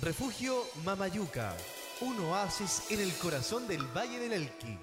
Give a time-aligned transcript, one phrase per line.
[0.00, 1.56] Refugio Mamayuca,
[2.00, 4.78] un oasis en el corazón del Valle del Elqui.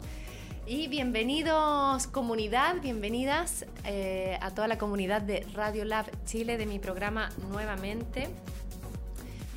[0.68, 6.78] Y bienvenidos comunidad, bienvenidas eh, a toda la comunidad de Radio Lab Chile de mi
[6.78, 8.28] programa nuevamente.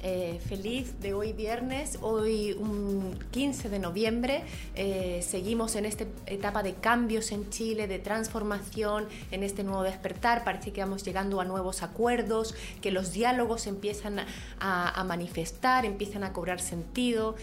[0.03, 4.45] Eh, feliz de hoy viernes, hoy un 15 de noviembre.
[4.75, 10.43] Eh, seguimos en esta etapa de cambios en Chile, de transformación, en este nuevo despertar.
[10.43, 14.21] Parece que vamos llegando a nuevos acuerdos, que los diálogos empiezan
[14.59, 17.35] a, manifestar, empiezan a cobrar sentido.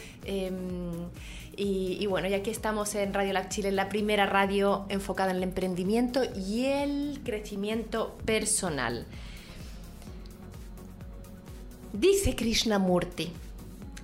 [1.55, 5.37] Y, y, bueno, y aquí estamos en Radio Lab Chile, la primera radio enfocada en
[5.37, 9.05] el emprendimiento y el crecimiento personal.
[11.93, 13.31] Dice Krishnamurti,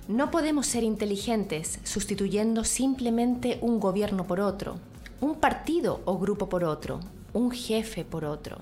[0.08, 4.78] no podemos ser inteligentes sustituyendo simplemente un gobierno por otro,
[5.20, 7.00] un partido o grupo por otro,
[7.34, 8.56] un jefe por otro.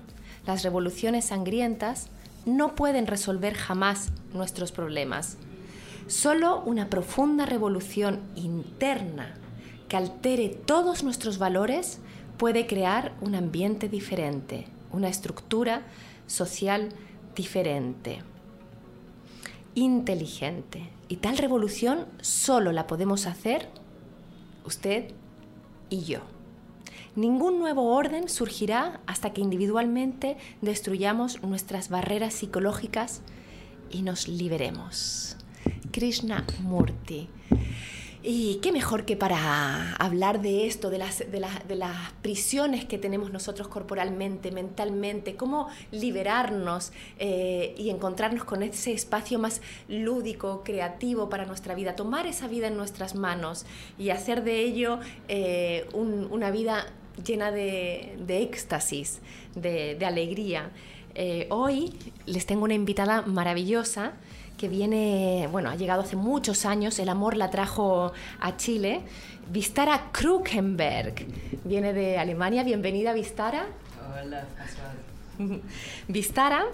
[0.45, 2.09] Las revoluciones sangrientas
[2.45, 5.37] no pueden resolver jamás nuestros problemas.
[6.07, 9.35] Solo una profunda revolución interna
[9.87, 11.99] que altere todos nuestros valores
[12.37, 15.83] puede crear un ambiente diferente, una estructura
[16.27, 16.89] social
[17.35, 18.21] diferente
[19.75, 20.89] inteligente.
[21.07, 23.69] Y tal revolución solo la podemos hacer
[24.65, 25.11] usted
[25.89, 26.19] y yo.
[27.15, 33.21] Ningún nuevo orden surgirá hasta que individualmente destruyamos nuestras barreras psicológicas
[33.91, 35.37] y nos liberemos.
[35.91, 37.29] Krishna Murti.
[38.25, 42.85] Y qué mejor que para hablar de esto, de las, de, la, de las prisiones
[42.85, 50.63] que tenemos nosotros corporalmente, mentalmente, cómo liberarnos eh, y encontrarnos con ese espacio más lúdico,
[50.63, 53.65] creativo para nuestra vida, tomar esa vida en nuestras manos
[53.99, 56.85] y hacer de ello eh, un, una vida
[57.25, 59.19] llena de, de éxtasis,
[59.53, 60.71] de, de alegría.
[61.15, 61.93] Eh, hoy
[62.25, 64.13] les tengo una invitada maravillosa
[64.57, 69.01] que viene, bueno, ha llegado hace muchos años, el amor la trajo a Chile,
[69.49, 71.25] Vistara Krukenberg,
[71.63, 73.65] viene de Alemania, bienvenida Vistara.
[74.23, 74.45] Hola,
[76.07, 76.65] Vistara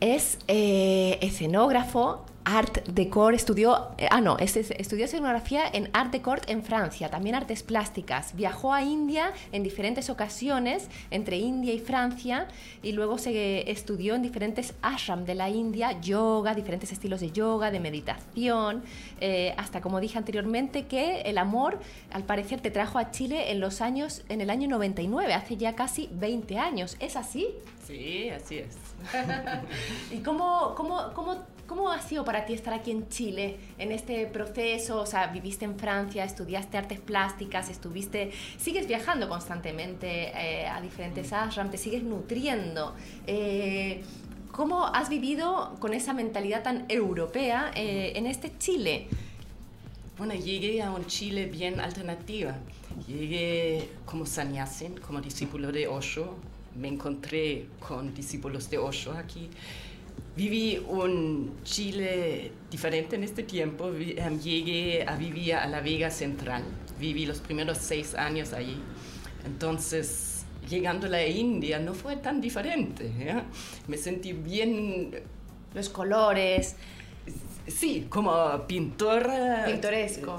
[0.00, 6.62] es eh, escenógrafo, Art Decor, estudió, eh, ah no, estudió escenografía en Art Decor en
[6.62, 8.34] Francia, también artes plásticas.
[8.34, 12.48] Viajó a India en diferentes ocasiones, entre India y Francia,
[12.82, 17.70] y luego se estudió en diferentes ashram de la India, yoga, diferentes estilos de yoga,
[17.70, 18.82] de meditación,
[19.20, 21.78] eh, hasta como dije anteriormente que el amor,
[22.10, 25.74] al parecer, te trajo a Chile en los años, en el año 99, hace ya
[25.74, 26.96] casi 20 años.
[27.00, 27.48] ¿Es así?
[27.86, 28.76] Sí, así es.
[30.12, 31.36] ¿Y cómo, cómo, cómo
[31.70, 35.00] ¿Cómo ha sido para ti estar aquí en Chile en este proceso?
[35.02, 41.32] O sea, viviste en Francia, estudiaste artes plásticas, estuviste, sigues viajando constantemente eh, a diferentes
[41.32, 42.96] ashrams, te sigues nutriendo.
[43.24, 44.02] Eh,
[44.50, 49.06] ¿Cómo has vivido con esa mentalidad tan europea eh, en este Chile?
[50.18, 52.56] Bueno, llegué a un Chile bien alternativa.
[53.06, 56.34] Llegué como sannyasin, como discípulo de Osho.
[56.74, 59.48] Me encontré con discípulos de Osho aquí
[60.40, 63.90] Viví un Chile diferente en este tiempo.
[63.94, 66.62] Em, llegué a vivir a la Vega Central.
[66.98, 68.78] Viví los primeros seis años allí.
[69.44, 73.12] Entonces, llegando a la India no fue tan diferente.
[73.86, 75.10] Me sentí bien...
[75.74, 76.74] Los colores.
[77.66, 79.30] Sí, como pintor.
[79.66, 80.38] Pintoresco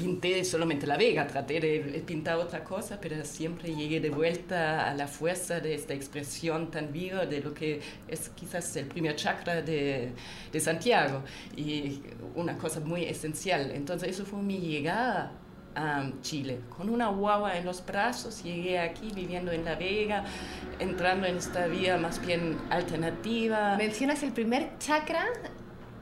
[0.00, 4.94] pinté solamente la vega, traté de pintar otra cosa, pero siempre llegué de vuelta a
[4.94, 9.60] la fuerza de esta expresión tan viva de lo que es quizás el primer chakra
[9.60, 10.12] de,
[10.50, 11.22] de Santiago
[11.54, 12.02] y
[12.34, 13.72] una cosa muy esencial.
[13.72, 15.32] Entonces eso fue mi llegada
[15.74, 16.60] a Chile.
[16.76, 20.24] Con una guagua en los brazos llegué aquí viviendo en La Vega,
[20.78, 23.76] entrando en esta vía más bien alternativa.
[23.76, 25.26] Mencionas el primer chakra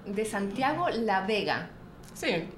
[0.07, 1.71] de Santiago, La Vega.
[2.15, 2.49] Sí,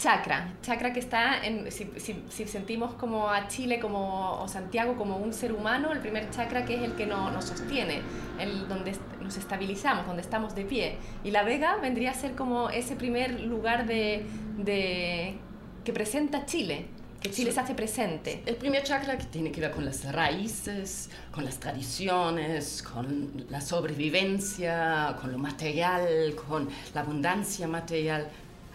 [0.00, 5.18] chakra, chakra que está en, si, si, sentimos como a Chile como, o Santiago como
[5.18, 8.00] un ser humano, el primer chakra que es el que no, nos sostiene,
[8.38, 10.96] el donde nos estabilizamos, donde estamos de pie.
[11.22, 14.24] Y la Vega vendría a ser como ese primer lugar de,
[14.56, 15.36] de
[15.84, 16.86] que presenta Chile,
[17.20, 18.42] que Chile se hace presente.
[18.46, 23.60] El primer chakra que tiene que ver con las raíces, con las tradiciones, con la
[23.60, 28.30] sobrevivencia, con lo material, con la abundancia material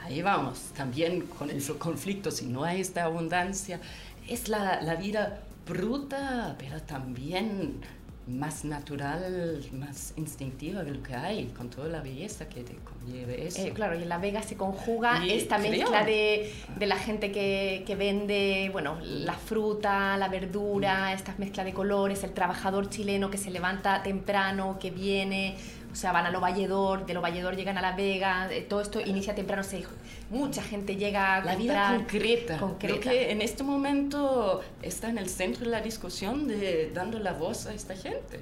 [0.06, 3.80] ahí vamos, también con el conflicto, si no hay esta abundancia,
[4.28, 7.81] es la, la vida bruta, pero también
[8.28, 13.46] más natural, más instintiva de lo que hay, con toda la belleza que te conlleve
[13.46, 13.62] eso.
[13.62, 17.84] Eh, claro, y en La Vega se conjuga esta mezcla de, de, la gente que,
[17.86, 21.13] que, vende, bueno, la fruta, la verdura, mm.
[21.13, 25.56] esta mezcla de colores, el trabajador chileno que se levanta temprano, que viene,
[25.96, 28.82] o sea, van a Lo Valledor, de Lo Valledor llegan a La Vega, eh, todo
[28.82, 29.82] esto inicia temprano, se,
[30.30, 33.00] mucha gente llega a La vida concreta, concreta.
[33.00, 37.66] que en este momento está en el centro de la discusión de dando la voz
[37.68, 38.42] a esta gente.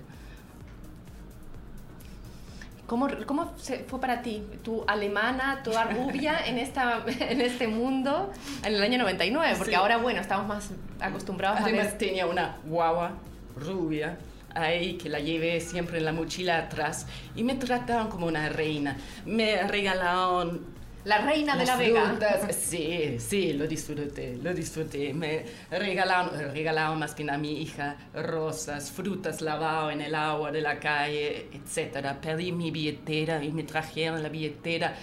[2.88, 3.54] ¿Cómo, ¿Cómo
[3.86, 8.32] fue para ti, tu alemana, toda rubia en, esta, en este mundo
[8.64, 9.58] en el año 99?
[9.60, 12.00] Porque ahora, bueno, estamos más acostumbrados a ver...
[12.00, 13.12] tenía una guagua
[13.56, 14.18] rubia,
[14.56, 18.98] ahí que la llevé siempre en la mochila atrás y me trataban como una reina.
[19.26, 20.74] Me regalaron
[21.06, 22.18] la reina de la Vega.
[22.52, 25.14] Sí, sí, lo disfruté, lo disfruté.
[25.14, 30.62] Me regalaron, regalaron más que a mi hija rosas, frutas lavadas en el agua de
[30.62, 32.16] la calle, etc.
[32.22, 34.96] Perdí mi billetera y me trajeron la billetera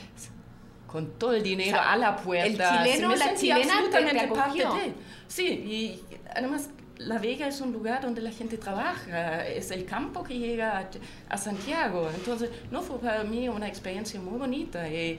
[0.86, 2.82] con todo el dinero a la puerta.
[2.82, 4.94] El chileno, la chilena absolutamente parte de.
[5.28, 6.02] Sí, y
[6.34, 6.70] además
[7.06, 10.88] la Vega es un lugar donde la gente trabaja, es el campo que llega
[11.28, 12.10] a, Santiago.
[12.14, 14.86] Entonces, no fue para mí una experiencia muy bonita.
[14.86, 15.18] Y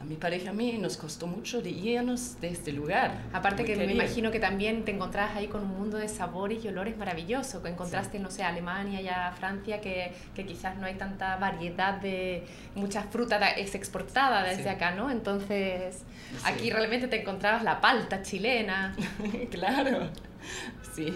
[0.00, 3.20] a mi pareja a mí nos costó mucho de irnos de este lugar.
[3.34, 6.68] Aparte que me imagino que también te encontrás ahí con un mundo de sabores y
[6.68, 10.94] olores maravilloso, que encontraste, no sé, Alemania y a Francia, que, que, quizás no hay
[10.94, 12.44] tanta variedad de
[12.74, 15.10] muchas frutas, es exportada desde acá, ¿no?
[15.10, 16.02] Entonces,
[16.44, 18.96] aquí realmente te encontrabas la palta chilena.
[19.50, 20.08] claro
[20.94, 21.12] sí,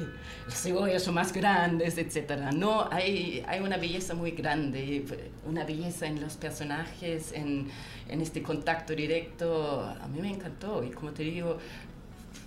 [0.46, 2.52] las cebollas son más grandes, etc.
[2.54, 5.04] No, hay, hay una belleza muy grande,
[5.46, 7.68] una belleza en los personajes, en,
[8.08, 9.82] en este contacto directo.
[9.82, 11.58] A mí me encantó y como te digo,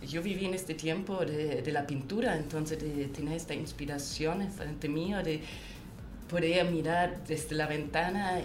[0.07, 5.21] yo viví en este tiempo de, la pintura, entonces de tener esta inspiración frente mío,
[5.23, 5.41] de
[6.29, 8.39] poder mirar desde la ventana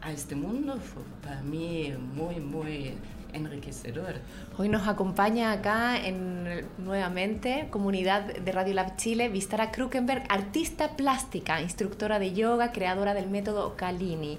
[0.00, 2.92] a este mundo, fue para mí muy, muy
[3.34, 4.14] enriquecedor.
[4.56, 11.60] Hoy nos acompaña acá en, nuevamente, comunidad de Radio Lab Chile, Vistara Krukenberg, artista plástica,
[11.60, 14.38] instructora de yoga, creadora del método Kalini.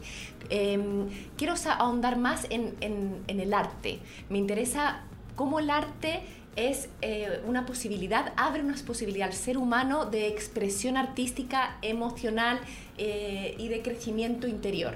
[0.50, 4.00] Em, quiero ahondar más en, en, el arte.
[4.30, 5.02] Me interesa
[5.36, 6.22] cómo el arte
[6.56, 12.60] es eh, una posibilidad, abre unas posibilidades al ser humano de expresión artística, emocional
[12.98, 14.96] eh, y de crecimiento interior.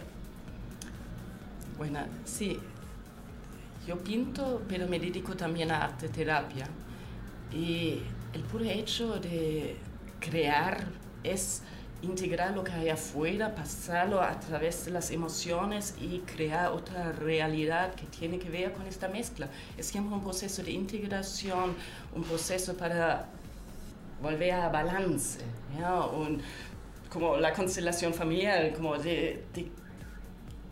[1.78, 2.60] Bueno, sí.
[3.90, 6.68] Yo pinto, pero me dedico también a arte terapia.
[7.52, 8.04] Y
[8.34, 9.78] el puro hecho de
[10.20, 10.86] crear
[11.24, 11.64] es
[12.04, 17.96] integrar lo que hay afuera, pasarlo a través de las emociones y crear otra realidad
[17.96, 19.50] que tiene que ver con esta mezcla.
[19.76, 21.74] Es siempre un proceso de integración,
[22.14, 23.26] un proceso para
[24.22, 25.40] volver a balance,
[27.10, 29.72] como la constelación familiar, como de, de,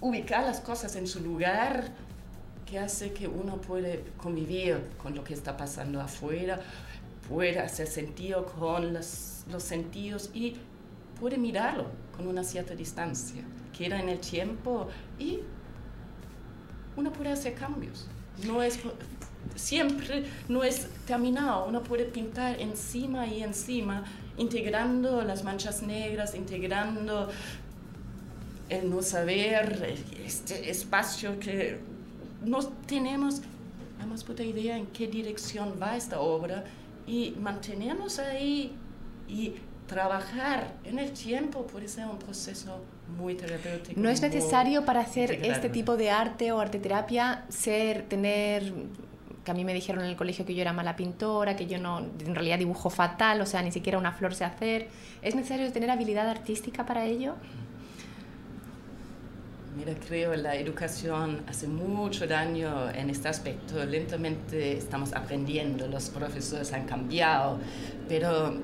[0.01, 2.05] ubicar las cosas en su lugar
[2.69, 6.59] que hace que uno puede convivir con lo que está pasando afuera,
[7.27, 10.55] puede hacer sentido con los, los sentidos y
[11.19, 13.43] puede mirarlo con una cierta distancia,
[13.75, 15.39] queda en el tiempo y
[16.95, 18.07] uno puede hacer cambios.
[18.45, 18.79] No es
[19.55, 24.03] siempre no es terminado, uno puede pintar encima y encima,
[24.38, 27.29] integrando las manchas negras, integrando
[28.69, 31.79] el no saber, este espacio que
[32.46, 33.41] no tenemos
[34.00, 36.63] la más puta idea en qué dirección va esta obra
[37.06, 38.74] y mantenernos ahí
[39.27, 39.53] y
[39.88, 42.82] trabajar en el tiempo puede ser un proceso
[43.17, 44.00] muy terapéutico.
[44.00, 48.74] No es necesario para hacer este tipo de arte o arte terapia ser, tener
[49.48, 51.77] que a mí me dijeron en el colegio que yo era mala pintora, que yo
[51.77, 54.89] no, en realidad dibujo fatal, o sea, ni siquiera una flor sé hacer.
[55.22, 57.36] ¿Es necesario tener habilidad artística para ello?
[59.77, 63.86] Mira, creo que la educación hace mucho daño en este aspecto.
[63.86, 67.60] Lentamente estamos aprendiendo, los profesores han cambiado,
[68.10, 68.55] pero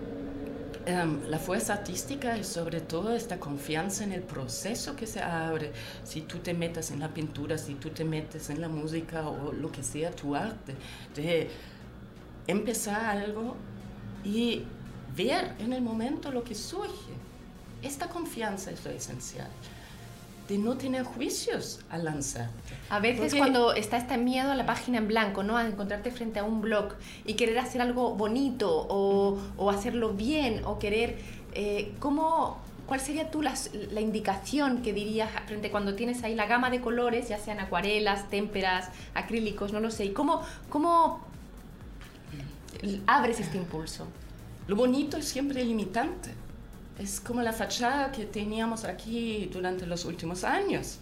[0.85, 5.71] Em, la fuerza artística es sobre todo esta confianza en el proceso que se abre.
[6.03, 9.53] Si tú te metes en la pintura, si tú te metes en la música o
[9.53, 10.75] lo que sea tu arte,
[11.15, 11.49] de
[12.47, 13.55] empezar algo
[14.25, 14.63] y
[15.15, 17.13] ver en el momento lo que surge.
[17.81, 19.49] Esta confianza es lo esencial
[20.53, 22.47] de no tener juicios al lanzar.
[22.91, 25.57] A veces cuando está este miedo a la página en blanco, ¿no?
[25.57, 26.93] A encontrarte frente a un blog
[27.25, 31.17] y querer hacer algo bonito o, o hacerlo bien o querer...
[31.55, 33.55] Eh, ¿cómo, ¿Cuál sería tú la,
[33.91, 38.29] la, indicación que dirías frente cuando tienes ahí la gama de colores, ya sean acuarelas,
[38.29, 40.05] témperas, acrílicos, no lo sé?
[40.05, 41.19] ¿Y cómo, cómo
[43.07, 44.05] abres este impulso?
[44.67, 46.31] Lo bonito es siempre limitante
[46.99, 50.99] es como la fachada que teníamos aquí durante los últimos años.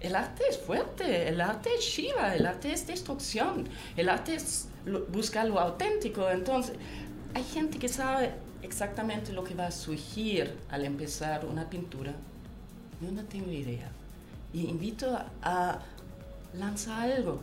[0.00, 4.68] El arte es fuerte, el arte es Shiva, el arte es destrucción, el arte es
[5.08, 6.30] buscar lo auténtico.
[6.30, 6.76] Entonces,
[7.34, 12.12] hay gente que sabe exactamente lo que va a surgir al empezar una pintura.
[13.00, 13.90] Yo no tengo idea.
[14.52, 15.80] Y invito a
[16.54, 17.40] lanzar algo,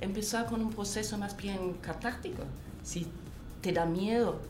[0.00, 2.42] empezar con un proceso más bien catártico.
[2.82, 3.06] Si
[3.60, 4.40] te da miedo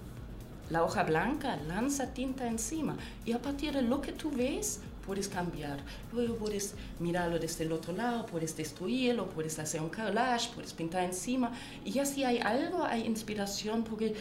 [0.70, 5.28] la hoja blanca, lanza tinta encima y a partir de lo que tú ves puedes
[5.28, 5.78] cambiar.
[6.12, 11.04] Luego puedes mirarlo desde el otro lado, puedes destruirlo, puedes hacer un collage, puedes pintar
[11.04, 11.52] encima
[11.84, 14.14] y ya si hay algo, hay inspiración porque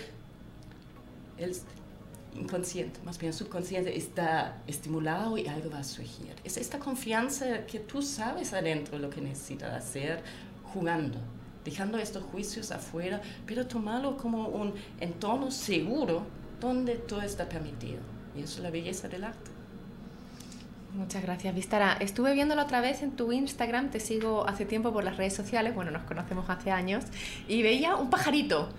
[1.38, 1.56] el
[2.36, 6.34] inconsciente, más bien subconsciente, está estimulado y algo va a surgir.
[6.44, 10.24] Es esta confianza que tú sabes adentro lo que necesitas hacer
[10.64, 11.20] jugando
[11.68, 16.26] dejando estos juicios afuera, pero tomarlo como un entorno seguro
[16.62, 18.00] donde todo está permitido.
[18.38, 19.52] Y eso es la belleza del arte.
[20.94, 21.98] Muchas gracias, Vistara.
[22.00, 25.76] Estuve viéndolo otra vez en tu Instagram, te sigo hace tiempo por las redes sociales,
[25.76, 27.04] bueno, nos conocemos hace años,
[27.50, 28.70] y veía un pajarito.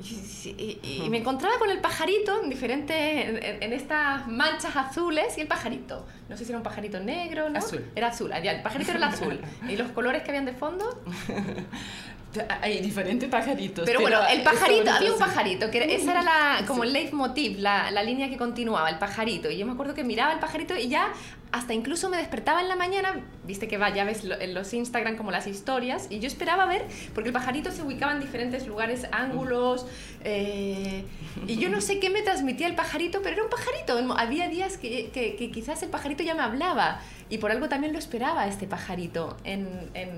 [0.00, 6.06] Y, me encontraba con el pajarito en diferentes, en, estas manchas azules y el pajarito.
[6.30, 7.58] No sé si era un pajarito negro, ¿no?
[7.58, 7.84] Azul.
[7.94, 9.40] Era azul, el pajarito era el azul.
[9.68, 11.02] ¿Y los colores que habían de fondo?
[12.60, 13.84] Hay diferentes pajaritos.
[13.86, 17.90] Pero, bueno, el pajarito, había un pajarito, que esa era la, como el leitmotiv, la,
[17.90, 19.50] la, línea que continuaba, el pajarito.
[19.50, 21.12] Y yo me acuerdo que miraba el pajarito y ya
[21.52, 25.16] hasta incluso me despertaba en la mañana, viste que va, ya ves en los Instagram
[25.16, 29.06] como las historias, y yo esperaba ver, porque el pajarito se ubicaba en diferentes lugares,
[29.12, 29.86] ángulos,
[30.24, 31.04] eh,
[31.46, 33.96] y yo no sé qué me transmitía el pajarito, pero era un pajarito.
[34.18, 37.98] Había días que, que, quizás el pajarito ya me hablaba, y por algo también lo
[37.98, 40.10] esperaba este pajarito en, en,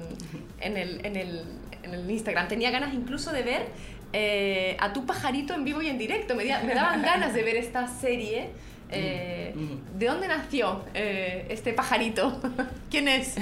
[0.61, 1.45] en el, en el
[1.83, 2.49] en el Instagram.
[2.49, 3.67] Tenía ganas incluso de ver
[4.13, 6.35] eh, a tu pajarito en vivo y en directo.
[6.35, 8.51] Me, me daban ganas de ver esta serie.
[8.93, 9.55] Eh,
[9.97, 12.41] ¿De dónde nació eh, este pajarito?
[12.91, 13.37] ¿Quién es?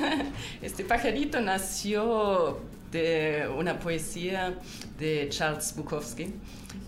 [0.62, 4.54] este pajarito nació de una poesía
[4.98, 6.32] de Charles Bukowski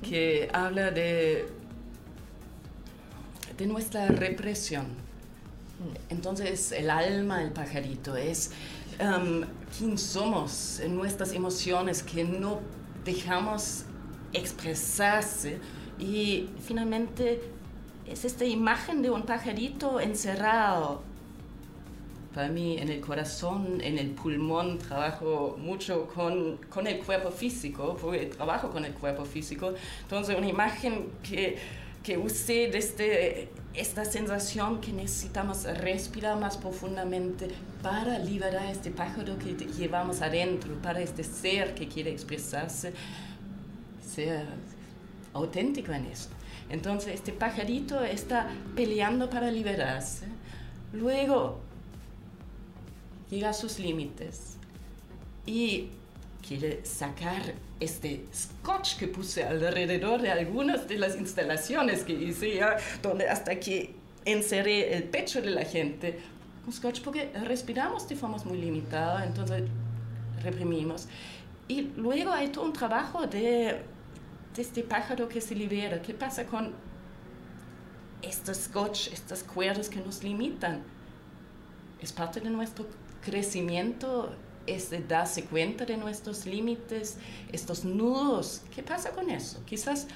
[0.09, 1.49] que habla de,
[3.59, 4.87] de nuestra represión.
[6.09, 8.53] Entonces el alma del pajarito es
[9.01, 9.45] um,
[9.77, 12.61] quién somos, nuestras emociones que no
[13.05, 13.85] dejamos
[14.33, 15.59] expresarse
[15.99, 17.41] y finalmente
[18.07, 21.03] es esta imagen de un pajarito encerrado
[22.35, 27.97] Para mí, en el corazón, en el pulmón, trabajo mucho con, con el cuerpo físico,
[28.01, 29.75] porque trabajo con el cuerpo físico.
[30.03, 31.59] Entonces, una imagen que,
[32.03, 37.49] que usé desde esta sensación que necesitamos respirar más profundamente
[37.83, 42.93] para liberar este pájaro que llevamos adentro, para este ser que quiere expresarse,
[44.05, 44.47] ser
[45.33, 46.31] auténtico en eso.
[46.71, 50.27] Entonces este pajarito está peleando para liberarse.
[50.93, 51.61] Luego
[53.31, 54.57] llega a sus límites
[55.47, 55.91] y
[56.47, 62.77] quiere sacar este scotch que puse alrededor de algunas de las instalaciones que hice ya,
[63.03, 63.95] donde hasta que
[64.25, 66.19] encerré el pecho de la gente
[66.65, 69.63] con scotch, porque respiramos de forma muy limitada, entonces
[70.43, 71.09] reprimimos.
[71.69, 73.83] Y luego hay todo un trabajo de,
[74.55, 76.03] de este pájaro que se libera.
[76.03, 76.73] ¿Qué pasa con
[78.23, 80.83] estos scotch, estas cuerdas que nos limitan?
[82.01, 82.87] Es parte de nuestro
[83.23, 84.35] crecimiento
[84.75, 87.17] es de darse cuenta de nuestros límites,
[87.53, 88.63] estos nudos.
[88.75, 89.63] ¿Qué pasa con eso?
[89.65, 90.07] Quizás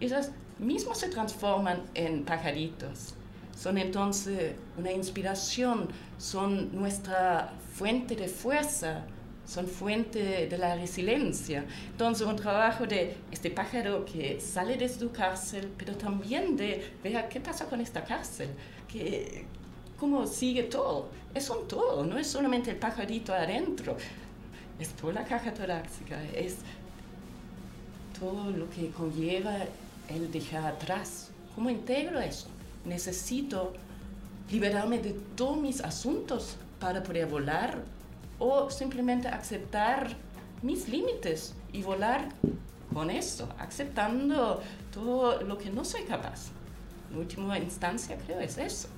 [0.00, 3.14] ellos mismos se transforman en pajaritos.
[3.56, 5.88] Son entonces una inspiración,
[6.18, 9.04] son nuestra fuente de fuerza,
[9.50, 11.66] son fuente de la resiliencia.
[11.90, 17.28] Entonces, un trabajo de este pájaro que sale de su cárcel, pero también de ver
[17.28, 18.48] qué pasa con esta cárcel,
[18.88, 19.44] que,
[20.00, 21.10] cómo sigue todo.
[21.34, 23.96] Es un todo, no es solamente el pajarito adentro,
[24.80, 26.56] es toda la caja torácica, es
[28.18, 29.54] todo lo que conlleva
[30.08, 31.30] el dejar atrás.
[31.54, 32.48] ¿Cómo integro eso?
[32.84, 33.74] Necesito
[34.50, 37.78] liberarme de todos mis asuntos para poder volar
[38.38, 40.16] o simplemente aceptar
[40.62, 42.30] mis límites y volar
[42.92, 44.60] con eso, aceptando
[44.92, 46.48] todo lo que no soy capaz.
[47.10, 48.88] En última instancia creo es eso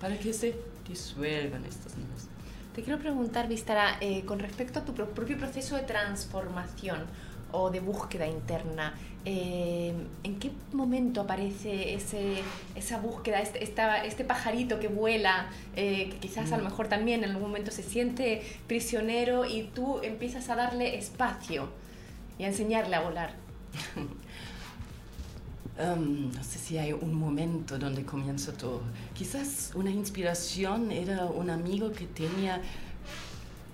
[0.00, 0.54] para que se
[0.88, 2.28] disuelvan estas nubes.
[2.74, 7.04] Te quiero preguntar, Vistara, eh, con respecto a tu propio proceso de transformación
[7.52, 9.92] o de búsqueda interna, eh,
[10.22, 12.42] ¿en qué momento aparece ese,
[12.76, 16.66] esa búsqueda, este, este pajarito que vuela, eh, que quizás a lo mm.
[16.66, 21.68] mejor también en algún momento se siente prisionero y tú empiezas a darle espacio
[22.38, 23.34] y a enseñarle a volar?
[25.80, 28.82] Um, no sé si hay un momento donde comienza todo.
[29.14, 32.60] Quizás una inspiración era un amigo que tenía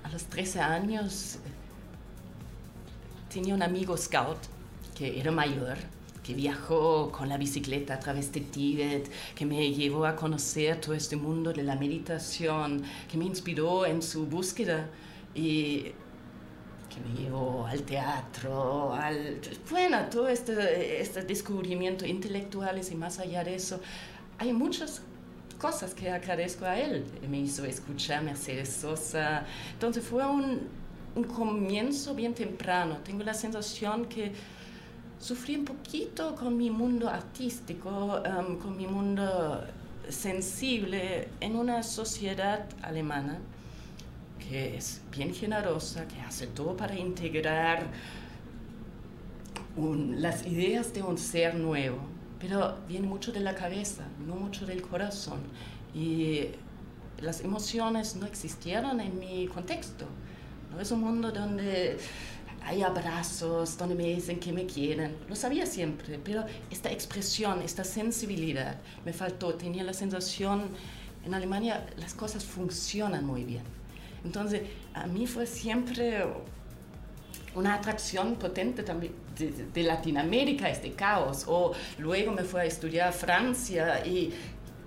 [0.05, 1.39] a los 13 años,
[3.33, 4.39] tenía un amigo scout
[4.95, 5.79] que era mayor,
[6.23, 10.95] que viajó con la bicicleta a través de Tíbet, que me llevó a conocer todo
[10.95, 14.89] este mundo de la meditación, que me inspiró en su búsqueda.
[15.35, 15.87] Y
[17.01, 23.55] me llevó al teatro, al, bueno, todo este, este descubrimiento intelectuales y más allá de
[23.55, 23.81] eso,
[24.39, 25.03] hay muchas
[25.59, 27.05] cosas que agradezco a él.
[27.29, 29.45] Me hizo escuchar Mercedes Sosa.
[29.73, 30.61] Entonces fue un,
[31.15, 32.99] un comienzo bien temprano.
[33.05, 34.33] Tengo la sensación que
[35.19, 39.65] sufrí un poquito con mi mundo artístico, um, con mi mundo
[40.09, 43.41] sensible en una sociedad alemana
[44.39, 47.87] que es bien generosa, que hace todo para integrar
[49.77, 51.99] las ideas de un ser nuevo,
[52.41, 55.41] pero viene mucho de la cabeza, no mucho del corazón.
[55.95, 56.49] Y
[57.21, 60.07] las emociones no existieron en mi contexto.
[60.71, 61.99] No es un mundo donde
[62.63, 65.17] hay abrazos, donde me dicen que me quieren.
[65.29, 69.55] Lo sabía siempre, pero esta expresión, esta sensibilidad me faltó.
[69.55, 70.69] Tenía la sensación,
[71.25, 73.76] en Alemania las cosas funcionan muy bien
[74.27, 74.63] entonces,
[74.93, 76.25] a mí fue siempre
[77.55, 81.45] una atracción potente también de, Latinoamérica, este caos.
[81.47, 84.33] O luego me fui a estudiar a Francia y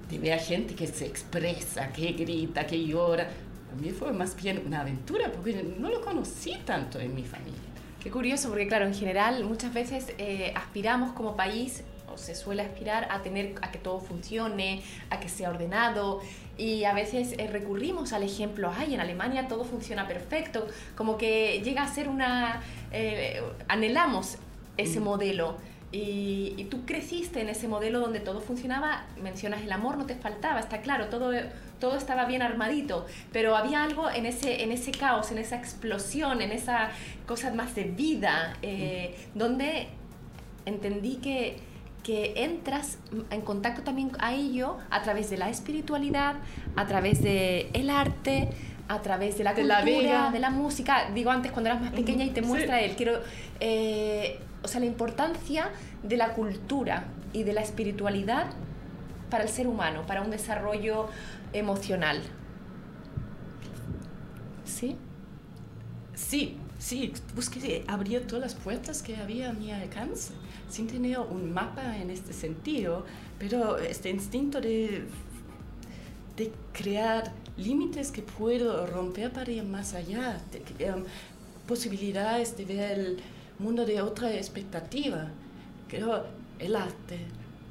[0.09, 3.29] de ver gente que se expresa, que grita, que llora.
[3.71, 7.59] A mí fue más bien una aventura porque no lo conocí tanto en mi familia.
[8.01, 12.63] Qué curioso, porque claro, en general muchas veces eh, aspiramos como país o se suele
[12.63, 16.21] aspirar a tener a que todo funcione, a que sea ordenado
[16.59, 21.61] y a veces eh, recurrimos al ejemplo, ay, en Alemania todo funciona perfecto, como que
[21.63, 24.37] llega a ser una, eh, anhelamos
[24.75, 25.03] ese mm.
[25.03, 25.55] modelo.
[25.91, 30.13] Y, y, tú creciste en ese modelo donde todo funcionaba, mencionas el amor, no te
[30.13, 31.31] faltaba, está claro, todo,
[31.79, 36.41] todo estaba bien armadito, pero había algo en ese, en ese caos, en esa explosión,
[36.41, 36.91] en esa
[37.25, 39.37] cosa más de vida, eh, mm.
[39.39, 39.87] donde
[40.65, 41.57] entendí que
[42.03, 42.97] que entras
[43.29, 46.35] en contacto también a ello a través de la espiritualidad,
[46.75, 48.49] a través del el arte,
[48.87, 51.09] a través de la cultura, de la música.
[51.13, 52.95] Digo antes cuando eras más pequeña y te muestra él.
[52.95, 53.19] Quiero,
[53.59, 55.69] eh, o sea, la importancia
[56.03, 58.47] de la cultura y de la espiritualidad
[59.29, 61.07] para el ser humano, para un desarrollo
[61.53, 62.21] emocional.
[64.69, 64.95] ¿sí?
[66.15, 70.33] Sí, sí, busqué abrir todas las puertas que había a mi alcance,
[70.69, 73.05] sin tener un mapa en este sentido,
[73.37, 75.03] pero este instinto de,
[76.35, 81.03] de crear límites que puedo romper para ir más allá, de, em,
[81.67, 83.17] posibilidades de ver el
[83.59, 85.27] mundo de otra expectativa.
[85.87, 86.25] Creo
[86.59, 87.19] el arte,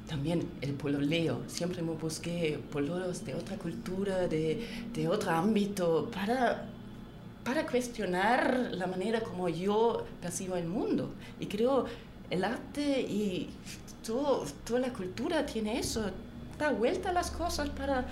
[0.07, 1.41] también el pololeo.
[1.47, 6.67] Siempre me busqué pololos de otra cultura, de, de otro ámbito, para,
[7.49, 11.15] para cuestionar la manera como yo percibo el mundo.
[11.39, 11.85] Y creo
[12.29, 13.49] el arte y
[14.05, 16.11] todo, toda la cultura tiene eso,
[16.59, 18.05] da vuelta a las cosas para,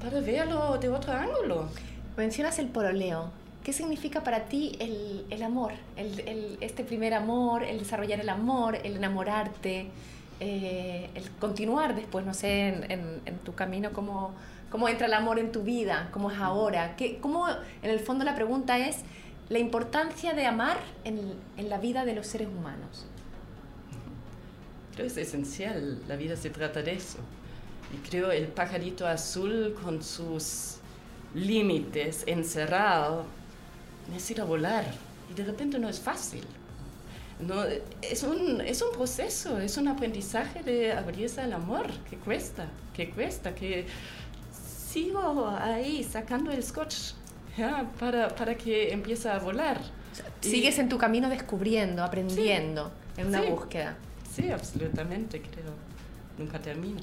[0.00, 1.68] para verlo de otro ángulo.
[2.16, 3.32] Mencionas el pololeo.
[3.64, 5.72] ¿Qué significa para ti el, el amor?
[5.96, 9.88] El, el, este primer amor, el desarrollar el amor, el enamorarte.
[10.38, 14.34] Eh, el continuar después, no sé, en, en, tu camino, cómo,
[14.70, 18.24] cómo, entra el amor en tu vida, cómo es ahora, ¿Qué, cómo, en el fondo
[18.24, 18.98] la pregunta es
[19.48, 23.06] la importancia de amar en, en la vida de los seres humanos.
[24.94, 27.18] Creo que es esencial, la vida se trata de eso.
[27.94, 30.76] Y creo el pajarito azul con sus
[31.34, 33.24] límites encerrado
[34.10, 34.84] necesita volar
[35.30, 36.44] y de repente no es fácil.
[37.40, 37.64] No,
[38.02, 43.10] es, un, es un proceso, es un aprendizaje de abrirse al amor, que cuesta, que
[43.10, 43.86] cuesta, que
[44.98, 47.12] sigo ahí sacando el scotch
[47.56, 47.88] ¿ya?
[47.98, 49.80] Para, para que empiece a volar.
[50.40, 53.96] Sigues y, en tu camino descubriendo, aprendiendo, sí, en una sí, búsqueda.
[54.30, 55.72] Sí, absolutamente, creo.
[56.38, 57.00] Nunca termina.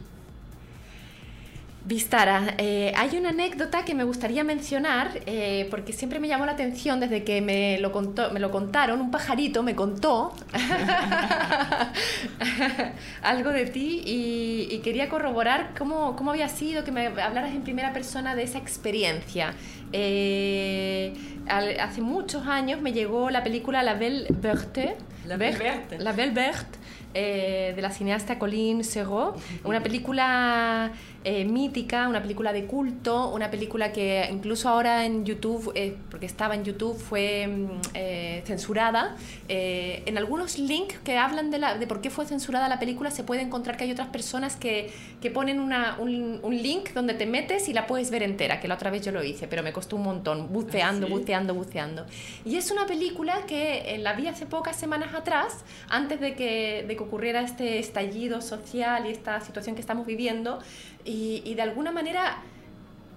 [1.85, 6.53] Vistara, eh, hay una anécdota que me gustaría mencionar eh, porque siempre me llamó la
[6.53, 10.33] atención desde que me lo, contó, me lo contaron, un pajarito me contó
[13.21, 17.61] algo de ti y, y, quería corroborar cómo, cómo había sido, que me hablaras en
[17.61, 19.53] primera persona de esa experiencia.
[19.93, 21.13] Eh,
[21.47, 24.95] al, hace muchos años me llegó la película La Belle Verte,
[25.27, 26.79] La Belle Verte, La Belle Verte
[27.17, 30.91] eh, de la cineasta Colleen Serrault, una película
[31.25, 36.25] eh, mítica, una película de culto, una película que incluso ahora en YouTube, eh, porque
[36.25, 39.17] estaba en YouTube, fue mm, censurada.
[39.47, 43.23] en algunos links que hablan de, la, de por qué fue censurada la película se
[43.23, 47.25] puede encontrar que hay otras personas que, que ponen una, un, un, link donde te
[47.25, 49.73] metes y la puedes ver entera, que la otra vez yo lo hice, pero me
[49.73, 51.13] costó un montón, buceando, ¿Ah, sí?
[51.13, 52.05] buceando, buceando.
[52.45, 56.95] Y es una película que la vi hace pocas semanas atrás, antes de que, de
[56.95, 60.59] que ocurriera este estallido social y esta situación que estamos viviendo
[61.05, 62.43] y, y de alguna manera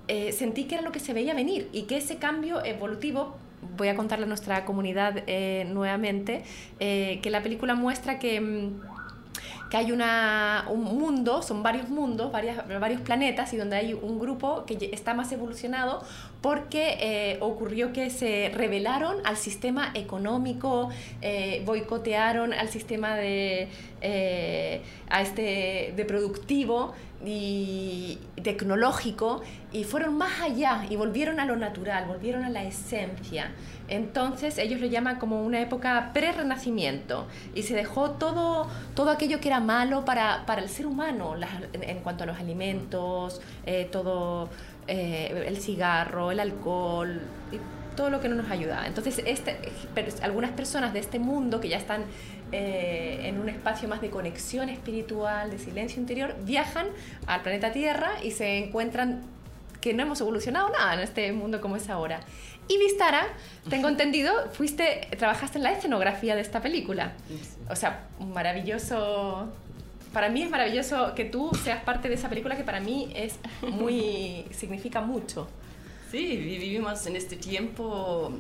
[0.09, 3.37] eh, sentí que era lo que se veía venir y que ese cambio evolutivo
[3.77, 6.45] voy a contarle a nuestra comunidad eh, nuevamente
[6.81, 8.71] eh, que la película muestra que
[9.71, 14.19] que hay una, un mundo, son varios mundos, varias, varios planetas, y donde hay un
[14.19, 16.03] grupo que está más evolucionado
[16.41, 20.89] porque eh, ocurrió que se rebelaron al sistema económico,
[21.21, 23.69] eh, boicotearon al sistema de,
[24.01, 31.57] eh, a este, de productivo y tecnológico y fueron más allá y volvieron a lo
[31.57, 33.51] natural, volvieron a la esencia.
[33.89, 39.49] Entonces ellos lo llaman como una época pre-renacimiento y se dejó todo, todo aquello que
[39.49, 41.35] era malo para, para el ser humano
[41.73, 44.51] en, cuanto a los alimentos, eh, todo
[44.87, 47.21] eh, el cigarro, el alcohol,
[47.97, 48.87] todo lo que no nos ayuda.
[48.87, 49.59] Entonces este,
[50.23, 52.05] algunas personas de este mundo que ya están
[52.53, 56.87] eh, en un espacio más de conexión espiritual, de silencio interior, viajan
[57.27, 59.23] al planeta Tierra y se encuentran
[59.81, 62.21] que no hemos evolucionado nada en este mundo como es ahora.
[62.69, 63.27] Y Vistara,
[63.71, 67.15] tengo entendido, fuiste, trabajaste en la escenografía de esta película.
[67.71, 69.49] O sea, un maravilloso...
[70.13, 73.39] Para mí es maravilloso que tú seas parte de esa película que para mí es
[73.63, 74.45] muy...
[74.51, 75.49] significa mucho.
[76.11, 78.33] Sí, vivimos en este tiempo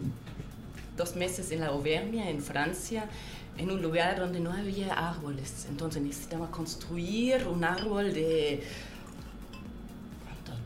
[0.97, 3.07] dos meses en la Auvernia, en Francia,
[3.57, 5.67] en un lugar donde no había árboles.
[5.71, 8.63] Entonces necesitaba construir un árbol de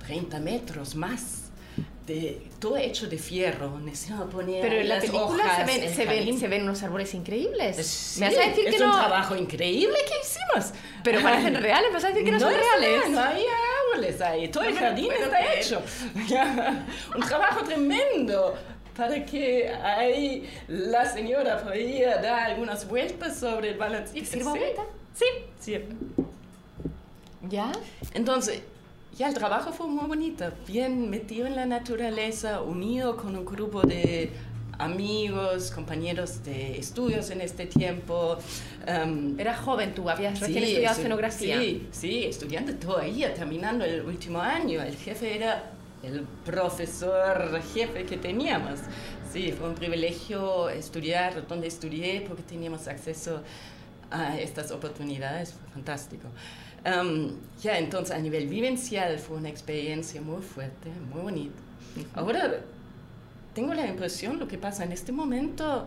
[0.06, 1.41] 30 metros más
[2.06, 5.94] de, todo hecho de fierro, necesitaba poner Pero en la película hojas, se ven, el
[5.94, 7.76] se, ven, se ven unos árboles increíbles.
[7.86, 8.98] Sí, ¿Me vas a decir es que un no?
[8.98, 10.72] trabajo increíble que hicimos.
[11.04, 13.00] Pero parecen reales, ¿me vas a decir que no, son es reales?
[13.00, 13.44] real, No hay
[13.92, 15.58] árboles ahí, todo el No me lo jardín está creer.
[15.58, 15.82] hecho.
[17.16, 18.54] un trabajo tremendo
[18.96, 24.28] para que ahí la señora podía dar algunas vueltas sobre el balancito.
[24.28, 24.58] ¿Te sirvo sí.
[24.58, 24.82] agüita?
[25.14, 25.24] Sí,
[25.60, 25.78] sí.
[27.48, 27.72] ¿Ya?
[28.14, 28.62] Entonces,
[29.16, 33.82] ya el trabajo fue muy bonito, bien metido en la naturaleza, unido con un grupo
[33.82, 34.30] de
[34.78, 38.38] amigos, compañeros de estudios en este tiempo.
[38.88, 41.60] Um, Eras joven tú, habías recién estudiado estu- escenografía.
[41.60, 44.82] Sí, sí, estudiante todavía, terminando el último año.
[44.82, 45.70] El jefe era
[46.02, 48.80] el profesor jefe que teníamos.
[49.32, 53.42] Sí, fue un privilegio estudiar donde estudié porque teníamos acceso
[54.10, 56.28] a estas oportunidades, fue fantástico.
[56.84, 61.60] Um, ya, entonces a nivel vivencial fue una experiencia muy fuerte, muy bonita.
[62.14, 62.60] Ahora
[63.54, 65.86] tengo la impresión, lo que pasa en este momento,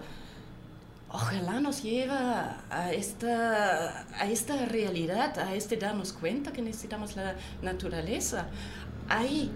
[1.10, 7.36] ojalá nos lleva a esta, a esta realidad, a este darnos cuenta que necesitamos la
[7.62, 8.48] naturaleza.
[9.10, 9.52] Hay,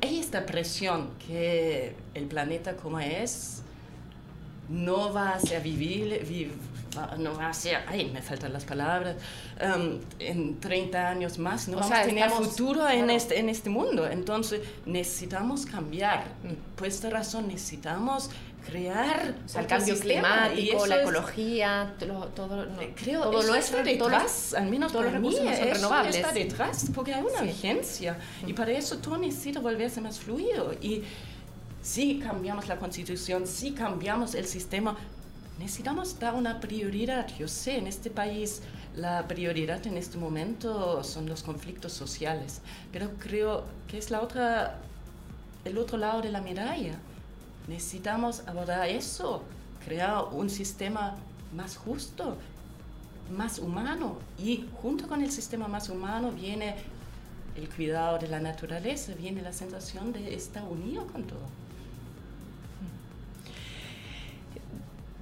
[0.00, 3.62] hay esta presión que el planeta como es
[4.68, 6.18] no va a ser vivible,
[7.18, 9.16] no va a ser, ay, me faltan las palabras,
[9.60, 14.06] um, en 30 años más no vamos a tener futuro en, este, en este mundo.
[14.06, 16.24] Entonces necesitamos cambiar.
[16.76, 18.30] Por esta razón necesitamos
[18.64, 24.70] crear el cambio climático, la ecología, todo, todo, eh, creo, todo lo está detrás, al
[24.70, 26.16] menos para mí, renovables.
[26.16, 31.02] está detrás, porque hay una vigencia y para eso todo necesita volverse más fluido y
[31.82, 34.96] si cambiamos la constitución, si cambiamos el sistema,
[35.58, 37.28] necesitamos dar una prioridad.
[37.38, 38.62] Yo sé, en este país
[38.96, 42.60] la prioridad en este momento son los conflictos sociales,
[42.92, 44.78] pero creo que es la otra,
[45.64, 46.94] el otro lado de la medalla.
[47.68, 49.42] Necesitamos abordar eso,
[49.84, 51.16] crear un sistema
[51.54, 52.36] más justo,
[53.30, 56.74] más humano y junto con el sistema más humano viene
[57.56, 61.63] el cuidado de la naturaleza, viene la sensación de estar unido con todo.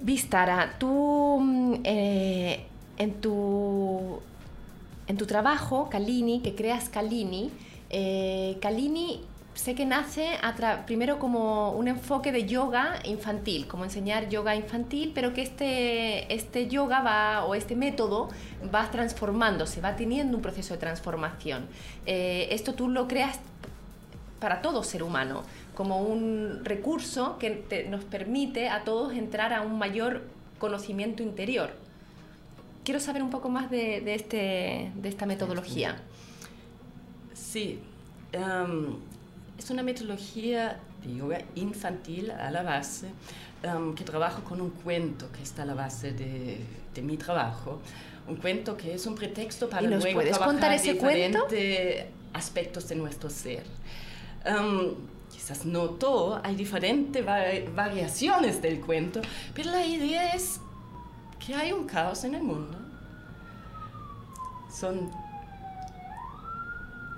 [0.03, 2.67] Vistara, tú mm, eh,
[2.99, 4.21] en, tu,
[5.07, 7.51] en tu trabajo, Kalini, que creas Kalini,
[7.89, 8.59] eh,
[9.55, 10.31] sé que nace
[10.87, 16.67] primero como un enfoque de yoga infantil, como enseñar yoga infantil, pero que este, este
[16.67, 18.29] yoga va, o este método
[18.75, 21.69] va transformándose, va teniendo un proceso de transformación.
[22.07, 23.39] Eh, esto tú lo creas
[24.41, 25.43] para todo ser humano
[25.83, 30.23] como un recurso que nos permite a todos entrar a un mayor
[30.61, 31.71] conocimiento interior.
[32.85, 35.97] Quiero saber un poco más de, este, de esta metodología.
[37.35, 37.81] Sí,
[38.31, 38.95] em,
[39.59, 43.09] es una metodología de yoga infantil a la base,
[43.65, 46.61] em, que trabajo con un cuento que está a la base de,
[46.95, 47.81] de mi trabajo.
[48.29, 52.89] Un cuento que es un pretexto para ¿Y nos luego puedes contar ese diferentes aspectos
[52.89, 53.65] de nuestro ser.
[54.47, 54.95] Um,
[55.43, 57.27] quizás no todo, hay diferentes
[57.75, 59.21] variaciones del cuento,
[59.53, 60.61] pero la idea es
[61.45, 62.79] que hay un caos en el mundo.
[64.73, 65.11] Son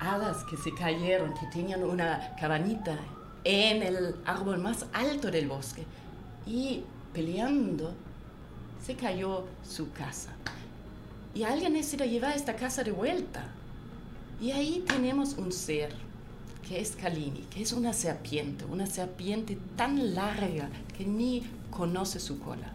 [0.01, 2.99] hadas que se cayeron, que tenían una cabanita
[3.45, 5.85] en el árbol más alto del bosque
[6.47, 6.83] y
[7.13, 7.93] peleando
[8.83, 10.31] se cayó su casa.
[11.35, 13.45] Y alguien necesita llevar esta casa de vuelta.
[14.41, 15.95] Y ahí tenemos un ser
[16.65, 22.39] que es Kalini, que es una serpiente, una serpiente tan larga que ni conoce su
[22.41, 22.73] cola.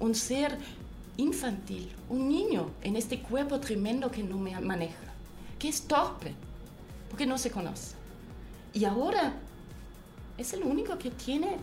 [0.00, 0.58] Un ser
[1.16, 5.12] infantil, un niño en este cuerpo tremendo que no me maneja,
[5.58, 6.34] que es torpe,
[7.08, 7.94] porque no se conoce.
[8.74, 9.34] Y ahora
[10.36, 11.56] es el único que tiene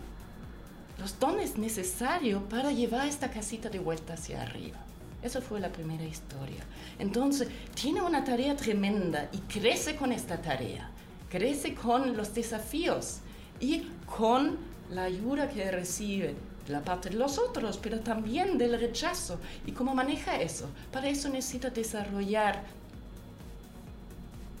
[0.98, 4.78] los dones necesarios para llevar esta casita de vuelta hacia arriba.
[5.22, 6.62] Esa fue la primera historia.
[6.98, 10.90] Entonces, tiene una tarea tremenda y crece con esta tarea
[11.36, 13.18] crece con los desafíos
[13.60, 14.56] y con
[14.90, 16.34] la ayuda que recibe
[16.66, 20.66] de la parte de los otros, pero también del rechazo y cómo maneja eso.
[20.90, 22.62] Para eso necesita desarrollar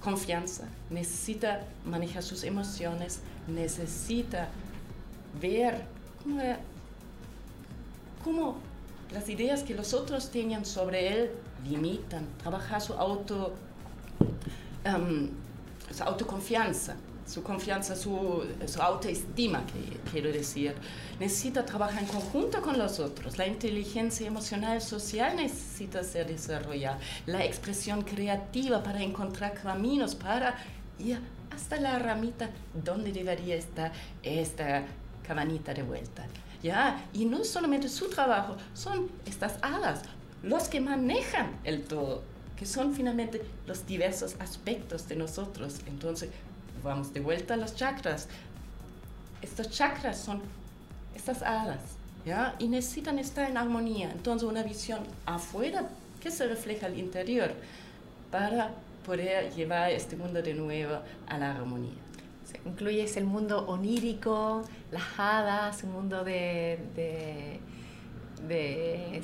[0.02, 4.48] confianza, necesita manejar sus emociones, necesita
[5.40, 5.82] ver
[8.22, 8.56] cómo,
[9.14, 11.30] las ideas que los otros tenían sobre él
[11.66, 13.54] limitan, trabajar su auto.
[14.84, 15.30] Um,
[15.90, 16.96] su autoconfianza,
[17.26, 20.74] su confianza, su, su autoestima, que, quiero decir.
[21.18, 23.36] Necesita trabajar en conjunto con los otros.
[23.36, 26.98] La inteligencia emocional social necesita ser desarrollada.
[27.26, 30.56] La expresión creativa para encontrar caminos, para
[30.98, 31.18] ir
[31.50, 34.84] hasta la ramita donde debería estar esta
[35.26, 36.26] cabanita de vuelta.
[36.62, 37.04] ¿Ya?
[37.12, 40.02] Y no solamente su trabajo, son estas alas
[40.42, 42.22] los que manejan el todo
[42.56, 45.80] que son finalmente los diversos aspectos de nosotros.
[45.86, 46.30] Entonces,
[46.82, 48.28] vamos de vuelta a los chakras.
[49.42, 50.40] Estos chakras son
[51.14, 51.80] estas alas,
[52.24, 52.56] ¿ya?
[52.58, 54.10] Y necesitan estar en armonía.
[54.10, 55.88] Entonces, una visión afuera
[56.20, 57.52] que se refleja al interior
[58.30, 58.72] para
[59.04, 61.92] poder llevar este mundo de nuevo a la armonía.
[62.44, 67.60] Se incluye el mundo onírico, las hadas, un mundo de, de,
[68.48, 69.22] de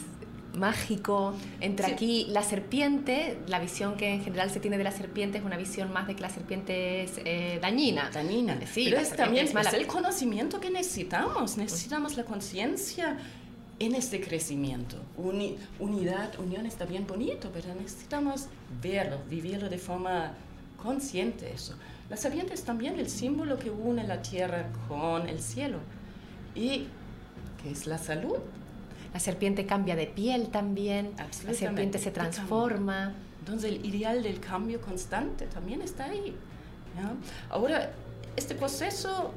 [0.55, 1.35] mágico.
[1.61, 5.45] Entre aquí la serpiente, la visión que en general se tiene de la serpiente es
[5.45, 8.11] una visión más de que la serpiente es eh, dañina.
[8.13, 8.59] Dañina.
[8.67, 11.57] Sí, pero es también es, el conocimiento que necesitamos.
[11.57, 13.19] Necesitamos la conciencia
[13.79, 14.97] en este crecimiento.
[15.79, 18.47] unidad, unión está bien bonito, pero necesitamos
[18.83, 20.35] verlo, vivirlo de forma
[20.81, 21.75] consciente eso.
[22.11, 25.79] La serpiente es también el símbolo que une la tierra con el cielo.
[26.55, 26.87] Y
[27.63, 28.39] que es la salud.
[29.13, 31.13] La serpiente cambia de piel también,
[31.47, 33.15] la serpiente se transforma.
[33.41, 36.35] Entonces el ideal del cambio constante también está ahí.
[37.51, 37.93] Ahora,
[38.37, 39.33] este proceso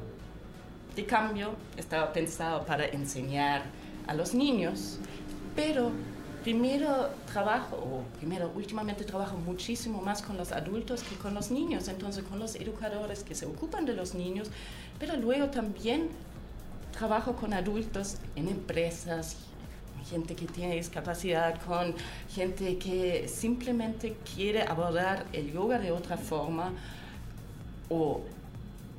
[0.96, 3.64] de cambio estaba pensado para enseñar
[4.08, 5.00] a los niños,
[5.56, 5.92] pero
[6.44, 11.88] primero trabajo, o primero últimamente trabajo muchísimo más con los adultos que con los niños,
[11.88, 14.50] entonces con los educadores que se ocupan de los niños,
[15.00, 16.10] pero luego también
[16.96, 19.38] trabajo con adultos en empresas,
[20.10, 21.96] gente que tiene discapacidad, con
[22.34, 26.72] gente que simplemente quiere abordar el yoga de otra forma
[27.90, 28.22] o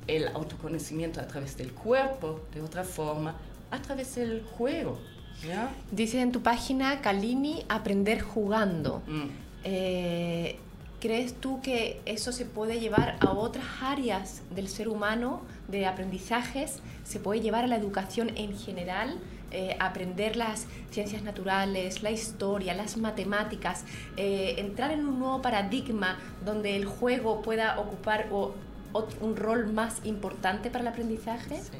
[0.07, 3.35] el autoconocimiento a través del cuerpo de otra forma,
[3.71, 4.99] a través del juego.
[5.47, 5.71] ¿ya?
[5.91, 9.03] Dice en tu página, Kalini, aprender jugando.
[9.07, 9.27] Mm.
[9.65, 10.59] Eh,
[11.01, 16.81] ¿Crees tú que eso se puede llevar a otras áreas del ser humano, de aprendizajes?
[17.05, 19.19] ¿Se puede llevar a la educación en general?
[19.59, 23.85] Eh, aprender las ciencias naturales, la historia, las matemáticas,
[24.19, 30.69] eh, entrar en un nuevo paradigma donde el juego pueda ocupar un rol más importante
[30.69, 31.57] para el aprendizaje?
[31.57, 31.79] Sí.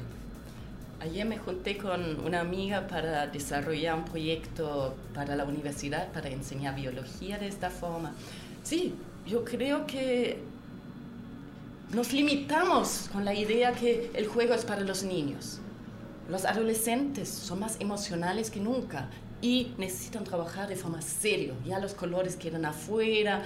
[1.01, 6.73] Ayer me junté con una amiga para desarrollar un proyecto para la universidad, para enseñar
[6.73, 8.11] biología de esta forma.
[8.63, 8.95] Sí,
[9.27, 10.39] yo creo que
[11.93, 15.59] nos limitamos con la idea que el juego es para los niños.
[16.29, 19.09] Los adolescentes son más emocionales que nunca
[19.41, 21.53] y necesitan trabajar de forma seria.
[21.65, 23.43] Ya los colores quedan afuera,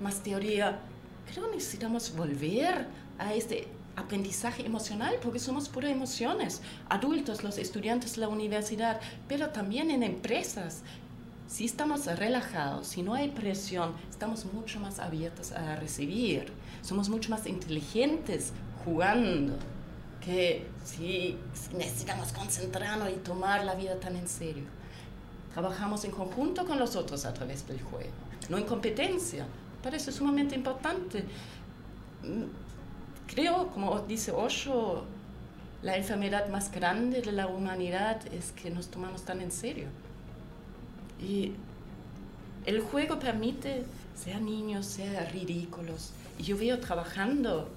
[0.00, 0.78] más teoría.
[1.32, 2.86] Creo que necesitamos volver
[3.18, 6.62] a este aprendizaje emocional porque somos puras emociones.
[6.88, 10.82] Adultos, los estudiantes la universidad, pero también en empresas.
[11.48, 16.52] Si estamos relajados, si no hay presión, estamos mucho más abiertos a recibir.
[16.82, 18.52] Somos mucho más inteligentes
[18.84, 19.58] jugando
[20.24, 21.36] que si
[21.76, 24.64] necesitamos concentrarnos y tomar la vida tan en serio.
[25.52, 28.10] Trabajamos en conjunto con los otros a través del juego,
[28.48, 29.46] no en competencia.
[29.82, 31.24] Parece sumamente importante.
[32.22, 32.44] Mm,
[33.26, 35.04] creo, como dice Osho,
[35.82, 39.88] la enfermedad más grande de la humanidad es que nos tomamos tan en serio.
[41.20, 41.52] Y
[42.64, 46.12] el juego permite, sea niños, sea ridículos.
[46.38, 47.68] Y yo veo trabajando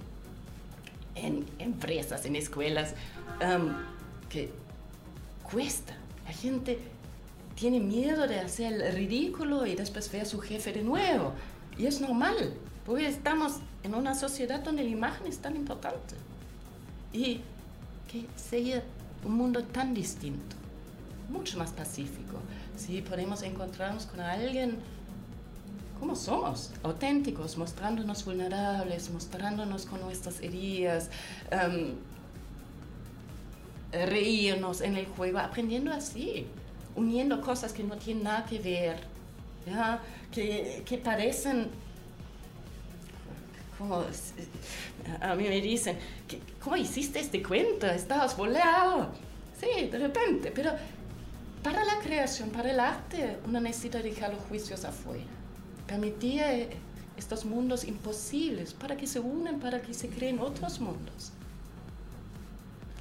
[1.15, 2.93] en empresas, en escuelas,
[3.41, 3.73] um,
[4.29, 4.51] que
[5.43, 5.95] cuesta.
[6.25, 6.79] La gente
[7.55, 11.33] tiene miedo de hacer el ridículo y después ver a su jefe de nuevo.
[11.77, 12.53] Y es normal,
[12.85, 16.15] porque estamos en una sociedad donde la imagen es tan importante.
[17.13, 17.41] Y
[18.11, 18.83] que sería
[19.23, 20.55] un mundo tan distinto,
[21.29, 22.39] mucho más pacífico,
[22.77, 24.77] si podemos encontrarnos con alguien
[25.99, 31.09] cómo somos, auténticos, mostrándonos vulnerables, mostrándonos con nuestras heridas,
[31.51, 31.93] em,
[33.91, 36.47] reírnos en el juego, aprendiendo así,
[36.95, 39.15] uniendo cosas que no tienen nada que ver,
[40.31, 41.69] Que, parecen
[43.77, 44.03] como
[45.21, 45.97] a mí me dicen,
[46.63, 47.87] ¿cómo hiciste este cuento?
[47.87, 49.09] Estabas volado.
[49.59, 50.71] Sí, de repente, pero
[51.63, 55.23] para la creación, para el arte, uno necesita dejar los juicios afuera
[55.87, 56.69] permitía eh,
[57.17, 61.31] estos mundos imposibles para que se unan, para que se creen otros mundos.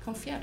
[0.04, 0.42] Confiar.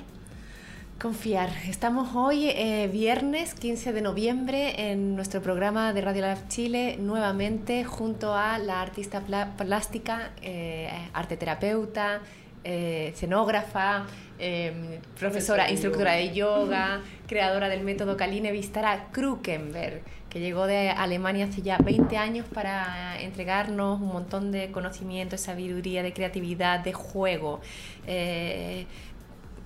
[1.02, 1.50] Confiar.
[1.68, 7.84] Estamos hoy, eh, viernes 15 de noviembre, en nuestro programa de Radio Lab Chile, nuevamente
[7.84, 9.22] junto a la artista
[9.58, 12.22] plástica, eh, arteterapeuta,
[12.63, 14.06] eh, escenógrafa,
[14.38, 21.45] em, profesora, instructora de yoga, creadora del método Kaline Vistara Krukenberg, que llegó de Alemania
[21.45, 26.93] hace ya 20 años para entregarnos un montón de conocimiento, de sabiduría, de creatividad, de
[26.93, 27.62] juego.
[28.08, 28.86] Eh,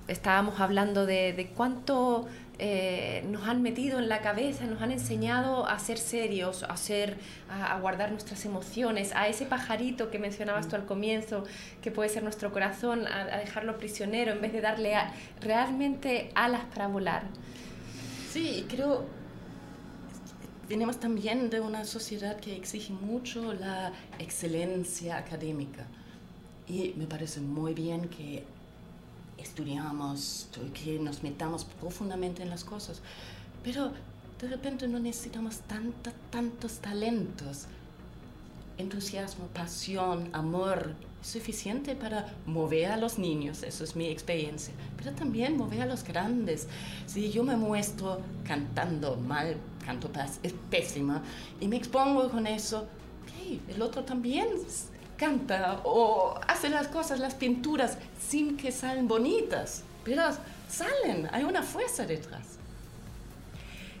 [0.08, 2.26] estábamos hablando de, de cuánto
[2.58, 7.18] eh, nos han metido en la cabeza, nos han enseñado a ser serios, a, ser,
[7.50, 11.44] a, guardar nuestras emociones, a ese pajarito que mencionabas tú al comienzo,
[11.82, 14.94] que puede ser nuestro corazón, a, dejarlo prisionero en vez de darle
[15.40, 17.24] realmente alas para volar.
[18.30, 19.04] Sí, creo
[20.68, 25.86] venimos también de una sociedad que exige mucho la excelencia académica.
[26.68, 28.44] Y me parece muy bien que
[29.38, 33.00] estudiamos, que nos metamos profundamente en las cosas.
[33.62, 33.92] Pero
[34.40, 37.66] de repente no necesitamos tanta, tantos talentos.
[38.78, 45.12] Entusiasmo, pasión, amor, es suficiente para mover a los niños, eso es mi experiencia, pero
[45.12, 46.68] también mover a los grandes.
[47.06, 50.10] Si yo me muestro cantando mal, canto
[50.68, 51.22] pésima,
[51.58, 52.86] y me expongo con eso,
[53.38, 54.46] hey, el otro también
[55.16, 60.22] canta o hace las cosas, las pinturas, sin que salen bonitas, pero
[60.68, 62.56] salen, hay una fuerza detrás.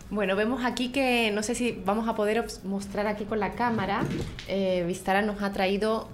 [0.08, 4.04] Bueno, vemos aquí que no sé si vamos a poder mostrar aquí con la cámara.
[4.46, 6.08] Eh, Vistara nos ha traído,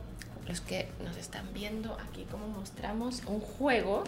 [0.48, 4.04] los que nos están viendo aquí, como mostramos un juego.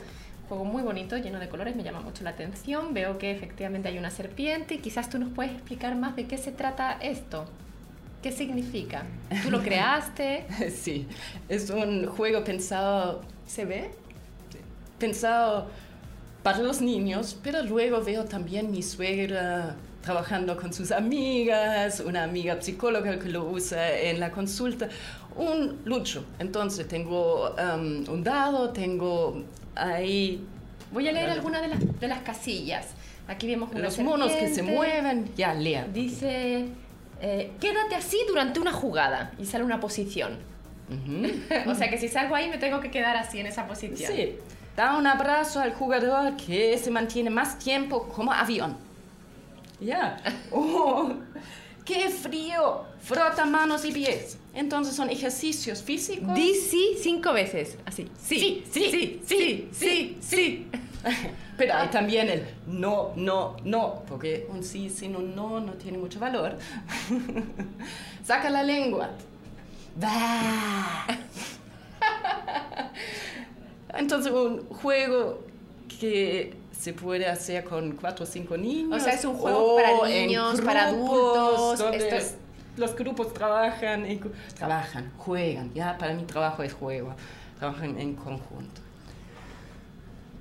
[0.48, 2.94] Juego muy bonito, lleno de colores, me llama mucho la atención.
[2.94, 6.38] Veo que efectivamente hay una serpiente y quizás tú nos puedes explicar más de qué
[6.38, 7.44] se trata esto.
[8.24, 9.02] ¿Qué significa?
[9.42, 10.46] ¿Tú lo creaste?
[10.74, 11.06] sí,
[11.46, 13.20] es un juego pensado...
[13.46, 13.90] ¿Se ve?
[14.98, 15.66] Pensado
[16.42, 22.62] para los niños, pero luego veo también mi suegra trabajando con sus amigas, una amiga
[22.62, 24.88] psicóloga que lo usa en la consulta,
[25.36, 26.24] un lucho.
[26.38, 29.44] Entonces tengo um, un dado, tengo
[29.74, 30.42] ahí...
[30.94, 32.86] Voy a leer algunas de las, de las casillas.
[33.28, 35.86] Aquí vemos una Los monos que se mueven, ya lea.
[35.92, 36.68] Dice,
[37.26, 40.38] eh, quédate así durante una jugada y sale una posición.
[41.66, 44.12] o sea que si salgo ahí me tengo que quedar así en esa posición.
[44.12, 44.36] Sí.
[44.76, 48.76] Da un abrazo al jugador que se mantiene más tiempo como avión.
[49.80, 50.18] Ya.
[50.50, 51.14] Oh,
[51.84, 52.84] ¡Qué frío!
[53.00, 54.38] Frota manos y pies.
[54.54, 56.34] Entonces son ejercicios físicos.
[56.34, 57.76] Di sí cinco veces.
[57.84, 58.10] Así.
[58.20, 60.66] Sí, sí, sí, sí, sí, sí.
[61.56, 65.98] Pero hay también el no, no, no, porque un sí sin un no no tiene
[65.98, 66.56] mucho valor.
[68.24, 69.10] Saca la lengua.
[73.96, 75.44] Entonces, un juego
[76.00, 79.00] que se puede hacer con cuatro o cinco niños.
[79.00, 82.34] O sea, es un juego para niños, para adultos.
[82.76, 84.04] Los grupos trabajan,
[84.56, 85.72] trabajan, juegan.
[85.74, 87.14] Ya, para mi trabajo es juego.
[87.58, 88.80] Trabajan en conjunto.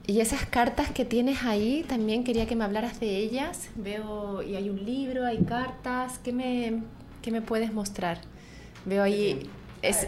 [0.05, 3.69] Y esas cartas que tienes ahí, también quería que me hablaras de ellas.
[3.75, 6.19] Veo, y hay un libro, hay cartas.
[6.19, 6.81] ¿Qué me,
[7.21, 8.19] qué me puedes mostrar?
[8.83, 9.49] Veo ahí
[9.81, 10.07] es,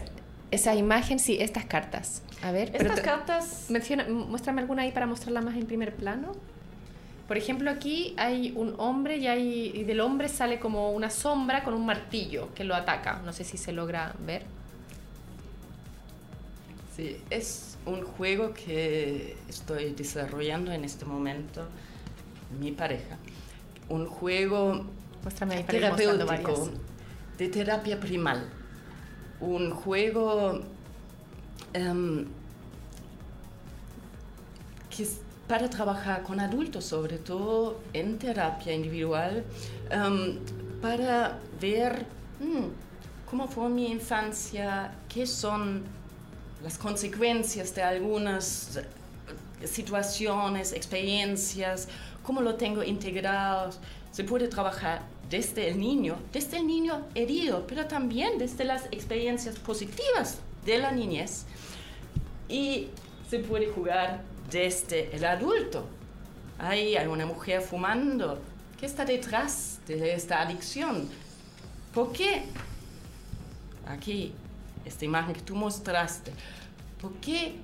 [0.51, 2.23] esa imagen, sí, estas cartas.
[2.45, 3.65] A ver, estas cartas.
[3.69, 6.33] Menciona, muéstrame alguna ahí para mostrarla más en primer plano.
[7.27, 11.63] Por ejemplo, aquí hay un hombre y, hay, y del hombre sale como una sombra
[11.63, 13.19] con un martillo que lo ataca.
[13.25, 14.43] No sé si se logra ver.
[16.95, 21.65] Sí, es un juego que estoy desarrollando en este momento,
[22.59, 23.17] mi pareja.
[23.89, 24.85] Un juego
[25.67, 26.69] terapéutico
[27.39, 28.47] de terapia primal
[29.39, 30.61] un juego
[31.75, 32.25] em,
[34.89, 35.05] que
[35.47, 39.43] para trabajar con adultos, sobre todo en terapia individual,
[39.89, 40.39] em,
[40.81, 42.05] para ver
[42.39, 42.67] mm,
[43.29, 45.83] cómo fue mi infancia, qué son
[46.63, 48.79] las consecuencias de algunas
[49.63, 51.87] situaciones, experiencias,
[52.23, 53.71] cómo lo tengo integrado.
[54.11, 59.55] Se puede trabajar desde el niño, desde el niño herido, pero también desde las experiencias
[59.59, 61.45] positivas de la niñez.
[62.49, 62.89] Y
[63.29, 65.87] se puede jugar desde el adulto.
[66.59, 68.39] Hay una mujer fumando.
[68.79, 71.09] ¿Qué está detrás de esta adicción?
[71.93, 72.43] ¿Por qué?
[73.87, 74.33] Aquí,
[74.83, 76.31] esta imagen que tú mostraste.
[77.01, 77.55] ¿Por qué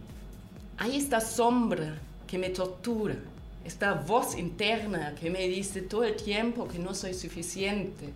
[0.77, 1.97] hay esta sombra
[2.27, 3.15] que me tortura?
[3.65, 8.09] esta voz interna que me dice todo el tiempo que no soy suficiente,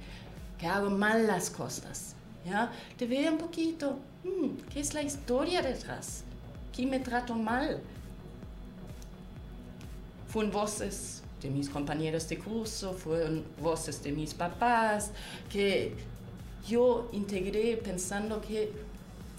[0.59, 2.15] que hago mal las cosas.
[2.45, 2.71] ¿ya?
[2.97, 3.99] Te veo un poquito,
[4.71, 6.23] ¿qué es la historia detrás?
[6.75, 7.81] ¿Quién me trato mal?
[10.27, 15.11] Fueron voces de mis compañeros de curso, fueron voces de mis papás,
[15.51, 15.93] que
[16.67, 18.71] yo integré pensando que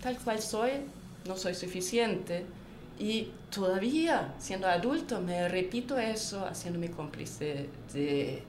[0.02, 0.70] tal cual soy,
[1.26, 2.46] no soy suficiente
[2.98, 8.42] y todavía, siendo adulto, me repito eso, haciéndome cómplice de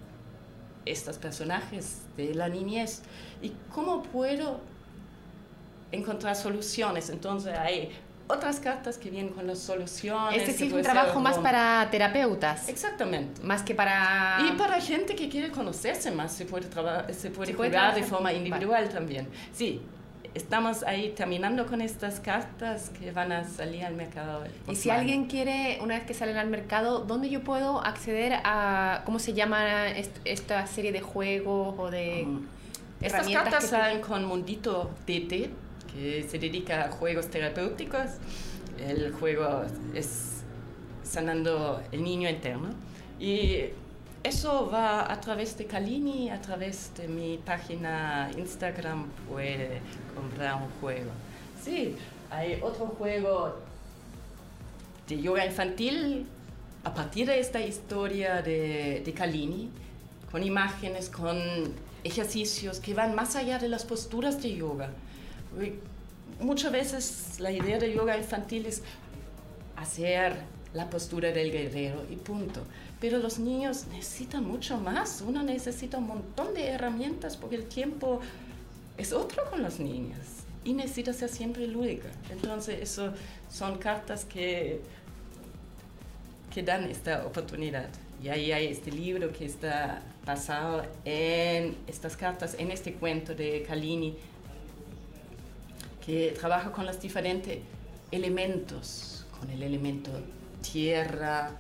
[0.86, 3.02] estos personajes de la niñez.
[3.42, 4.62] ¿Y cómo puedo
[5.92, 7.10] encontrar soluciones?
[7.10, 7.92] Entonces hay
[8.28, 10.48] otras cartas que vienen con las soluciones.
[10.48, 12.68] Es un trabajo más para terapeutas.
[12.70, 13.42] Exactamente.
[13.44, 14.40] Más que para...
[14.48, 16.68] Y para gente que quiere conocerse más, se puede,
[17.14, 19.28] se puede, jugar de forma individual también.
[19.54, 19.82] Sí,
[20.34, 24.44] estamos ahí terminando con estas cartas que van a salir al mercado.
[24.68, 29.04] Y si alguien quiere, una vez que salen al mercado, ¿dónde yo puedo acceder a,
[29.06, 29.88] cómo se llama
[30.26, 32.26] esta serie de juegos o de...
[32.28, 32.48] Mm.
[33.00, 35.52] Estas cartas salen con Mundito TT,
[35.98, 38.12] que se dedica a juegos terapéuticos.
[38.80, 40.44] El juego es
[41.04, 42.70] sanando el niño interno.
[43.20, 43.66] Y
[44.24, 49.82] eso va a través de Kalini, a través de mi página Instagram puede
[50.16, 51.12] comprar un juego.
[51.64, 51.96] Sí,
[52.30, 53.58] hay otro juego
[55.08, 56.28] de yoga infantil
[56.84, 59.72] a partir de esta historia de, de Kalini,
[60.32, 61.38] con imágenes, con
[62.04, 64.90] ejercicios que van más allá de las posturas de yoga.
[66.40, 68.84] Muchas veces la idea de yoga infantil es
[69.76, 70.36] hacer
[70.74, 72.62] la postura del guerrero y punto.
[73.00, 75.24] Pero los niños necesitan mucho más.
[75.26, 78.20] Uno necesita un montón de herramientas porque el tiempo
[78.98, 80.20] es otro con los niños
[80.64, 82.10] y necesita ser siempre lúdica.
[82.30, 83.14] Entonces, eso
[83.50, 84.82] son cartas que,
[86.54, 87.88] que dan esta oportunidad.
[88.22, 93.64] Y ahí hay este libro que está basado en estas cartas, en este cuento de
[93.64, 94.18] Kalini,
[96.08, 97.60] que trabaja con los diferentes
[98.12, 100.10] elementos, con el elemento
[100.72, 101.52] tierra,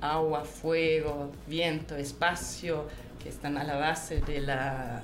[0.00, 2.86] agua, fuego, viento, espacio,
[3.20, 5.02] que están a la base de la,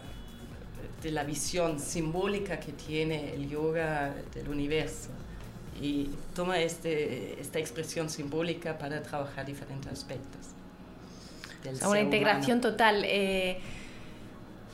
[1.03, 5.11] de la visión simbólica que tiene el yoga del universo.
[5.83, 10.47] Y toma este, esta expresión simbólica para trabajar diferentes aspectos.
[11.85, 13.03] una integración total.
[13.05, 13.59] Eh,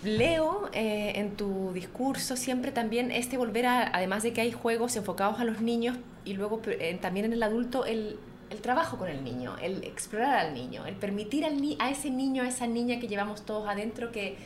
[0.02, 4.96] leo eh, en tu discurso siempre también este volver a, además de que hay juegos
[4.96, 8.18] enfocados a los niños y luego eh, también en el adulto, el,
[8.50, 12.10] el trabajo con el niño, el explorar al niño, el permitir al ni a ese
[12.10, 14.36] niño, a esa niña que llevamos todos adentro que,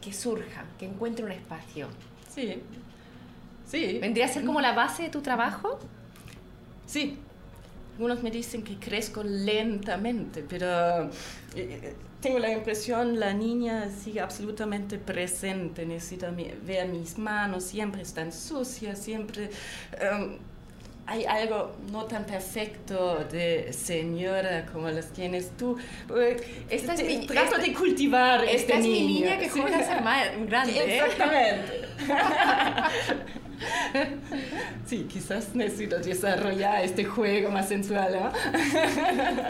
[0.00, 1.88] que surja, que encuentre un espacio.
[2.28, 2.62] Sí,
[3.66, 3.98] sí.
[4.00, 5.78] ¿Vendría a ser como la base de tu trabajo?
[6.86, 7.18] Sí.
[7.94, 11.10] Algunos me dicen que crezco lentamente, pero
[11.54, 11.94] eh,
[12.26, 18.98] tengo la impresión la niña sigue absolutamente presente, necesita ver mis manos, siempre están sucias,
[18.98, 19.50] siempre...
[20.00, 20.36] Em,
[21.06, 25.76] hay algo no tan perfecto de señora como las tienes tú.
[26.68, 29.06] Esta es mi, trato de cultivar esta este es niño.
[29.06, 30.72] mi niña que juega a ser más grande.
[30.72, 30.98] ¿eh?
[30.98, 31.82] Exactamente.
[34.84, 38.30] Sí, quizás necesito desarrollar este juego más sensual.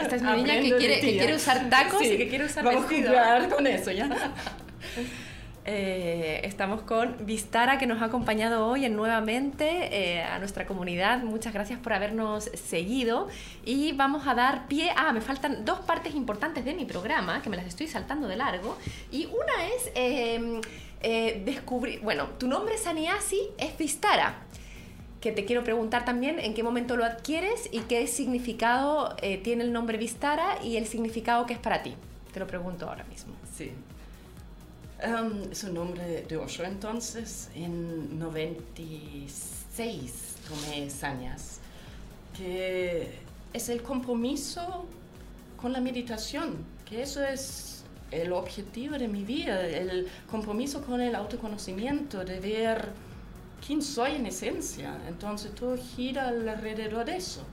[0.01, 2.63] Esta es mi niña que quiere, que quiere, usar tacos sí, y que quiere usar
[2.63, 3.09] vamos vestido.
[3.09, 4.09] a jugar con eso, ¿ya?
[5.69, 11.23] Eh, estamos con Vistara que nos ha acompañado hoy en nuevamente eh, a nuestra comunidad.
[11.23, 13.27] Muchas gracias por habernos seguido
[13.65, 14.91] y vamos a dar pie.
[14.95, 18.37] Ah, me faltan dos partes importantes de mi programa que me las estoy saltando de
[18.37, 18.77] largo
[19.11, 20.61] y una es eh,
[21.01, 21.99] eh, descubrir.
[21.99, 24.35] Bueno, tu nombre Saniasi es Vistara.
[25.19, 29.73] Que te quiero preguntar también en qué momento lo adquieres y qué significado tiene el
[29.73, 31.95] nombre Vistara y el significado que es para ti.
[32.31, 33.33] Te lo pregunto ahora mismo.
[33.51, 33.71] Sí.
[35.05, 37.51] Um, es un nombre de Osho entonces.
[37.53, 41.59] En 96 tomé Sanyas,
[42.35, 43.11] que
[43.53, 44.87] es el compromiso
[45.61, 51.13] con la meditación, que eso es el objetivo de mi vida, el compromiso con el
[51.13, 52.89] autoconocimiento, de ver
[53.65, 54.97] quién soy en esencia.
[55.07, 57.43] Entonces todo gira alrededor de eso.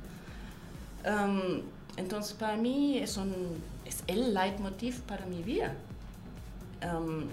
[1.04, 1.60] Um,
[1.98, 3.34] entonces para mí es, un,
[3.84, 5.74] es el leitmotiv para mi vida.
[6.84, 7.28] Um,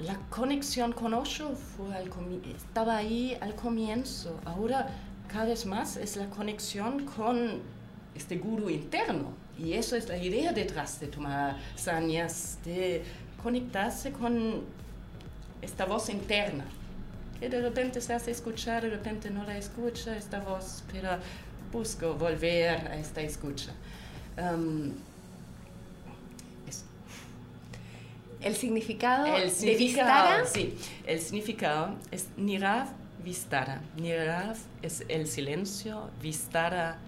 [0.00, 2.10] la conexión con Osho fue al
[2.56, 4.40] estaba ahí al comienzo.
[4.44, 4.88] Ahora
[5.28, 7.60] cada vez más es la conexión con
[8.14, 9.32] este guru interno.
[9.58, 13.02] Y eso es la idea detrás de tomar sanyas, de
[13.42, 14.62] conectarse con
[15.60, 16.64] esta voz interna,
[17.40, 21.10] que de repente se hace escuchar, de repente no la escucha esta voz, pero
[21.72, 23.72] busco volver a esta escucha.
[24.38, 24.92] Um,
[26.68, 26.84] eso.
[28.40, 30.74] El significado, El de significado, Vistara sí,
[31.06, 32.86] el significado es Nirav
[33.24, 33.82] Vistara.
[33.96, 36.98] Nirav es el silencio, Vistara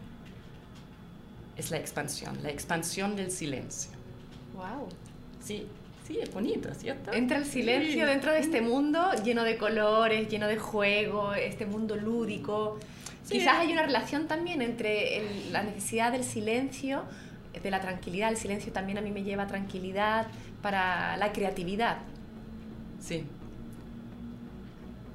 [1.56, 3.90] es la expansión, la expansión del silencio.
[4.54, 4.88] Wow.
[5.44, 5.66] Sí,
[6.06, 7.12] sí, es bonito, ¿cierto?
[7.12, 8.10] Entra el silencio Sí.
[8.10, 12.78] dentro de este mundo lleno de colores, lleno de juego, este mundo lúdico.
[13.24, 13.38] Sí.
[13.38, 17.04] Quizás hay una relación también entre el- la necesidad del silencio,
[17.62, 18.30] de la tranquilidad.
[18.30, 20.26] El silencio también a mí me lleva a tranquilidad
[20.62, 21.98] para la creatividad.
[23.00, 23.24] Sí.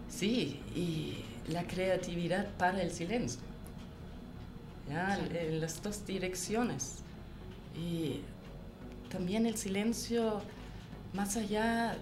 [0.10, 3.42] Sí, y la creatividad para el silencio.
[4.90, 5.18] ¿Ya?
[5.34, 6.98] En las dos direcciones.
[7.76, 8.22] Y
[9.10, 10.42] también el silencio
[11.14, 11.98] más allá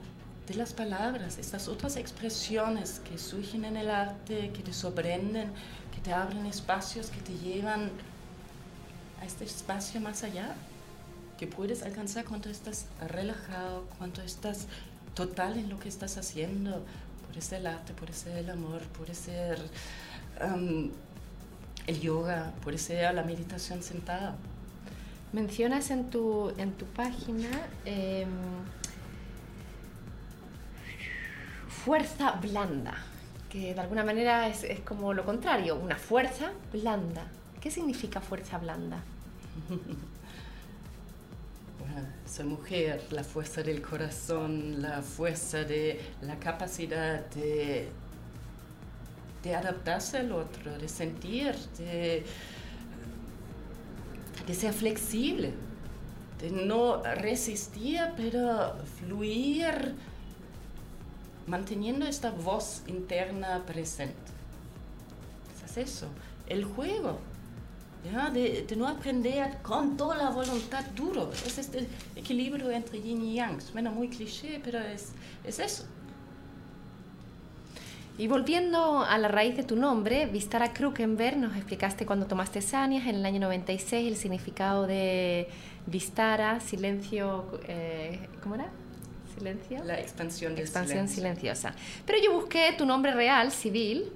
[0.47, 5.51] de las palabras, estas otras expresiones que surgen en el arte, que te sorprenden,
[5.93, 7.91] que te abren espacios, que te llevan
[9.21, 10.55] a este espacio más allá,
[11.37, 14.67] que puedes alcanzar cuando estás relajado, cuando estás
[15.13, 16.83] total en lo que estás haciendo.
[17.27, 19.59] Puede ser el arte, puede ser el amor, puede ser
[20.41, 20.91] um,
[21.87, 24.35] el yoga, puede ser la meditación sentada.
[25.31, 27.49] Mencionas en tu, en tu página
[27.85, 28.29] em,
[31.67, 32.95] fuerza blanda,
[33.53, 37.27] que de alguna manera es, es como lo contrario, una fuerza blanda.
[37.61, 39.03] ¿Qué significa fuerza blanda?
[41.79, 47.89] Bueno, mujer, la fuerza del corazón, la fuerza de la capacidad de,
[49.43, 52.23] de adaptarse al otro, de sentir, de
[54.53, 55.51] ser flexible,
[56.41, 59.93] de no resistir, pero fluir,
[61.47, 64.15] manteniendo esta voz interna presente.
[65.65, 66.07] Es eso,
[66.47, 67.19] el juego.
[68.11, 68.29] ¿ya?
[68.29, 71.31] De, de, no aprender con toda la voluntad duro.
[71.45, 73.61] Es este equilibrio entre yin y yang.
[73.61, 75.13] Suena muy cliché, pero es,
[75.43, 75.85] es eso.
[78.15, 83.07] Y volviendo a la raíz de tu nombre, Vistara Krukenberg, nos explicaste cuando tomaste Sanias
[83.07, 85.49] en el año 96 el significado de
[85.87, 88.69] Vistara, silencio, eh, ¿cómo era?
[89.33, 89.83] Silencio.
[89.83, 91.73] La expansión, expansión silenciosa.
[92.05, 94.11] Pero yo busqué tu nombre real, Civil,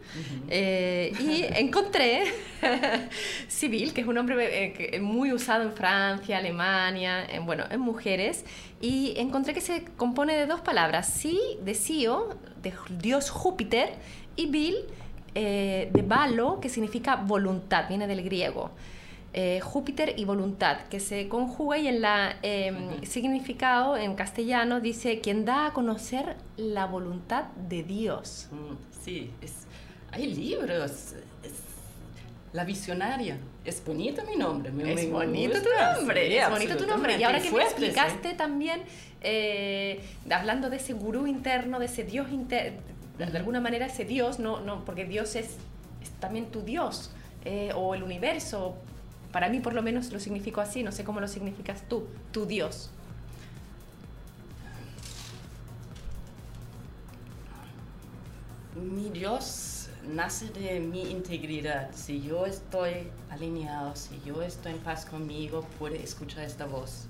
[0.49, 2.23] eh, y encontré
[3.47, 8.45] Civil, que es un nombre eh, muy usado en Francia, Alemania, en, bueno, en mujeres,
[8.81, 13.89] y encontré que se compone de dos palabras, sí, de Sio, de dios Júpiter,
[14.35, 14.75] y Vil,
[15.35, 18.71] eh, de Balo, que significa voluntad, viene del griego.
[19.39, 25.21] Eh, Júpiter y voluntad, que se conjuga y en la em, significado en castellano dice
[25.21, 28.47] quien da a conocer la voluntad de Dios.
[28.49, 29.29] Mm, sí,
[30.11, 31.13] hay libros.
[32.51, 33.37] la visionaria.
[33.63, 34.71] Es bonito mi nombre.
[34.91, 36.35] es bonito tu nombre.
[36.35, 37.17] es bonito tu nombre.
[37.19, 38.81] Y ahora que me explicaste también,
[39.21, 42.79] eh, hablando de ese gurú interno, de ese Dios interno,
[43.19, 45.57] de alguna manera ese Dios, no, no, porque Dios es,
[46.19, 47.11] también tu Dios,
[47.45, 48.77] eh, o el universo,
[49.31, 52.45] para mí por lo menos lo significo así, no sé cómo lo significas tú, tu
[52.45, 52.89] Dios.
[58.75, 61.89] Mi Dios nace de mi integridad.
[61.93, 67.07] Si yo estoy alineado, si yo estoy en paz conmigo, puede escuchar esta voz.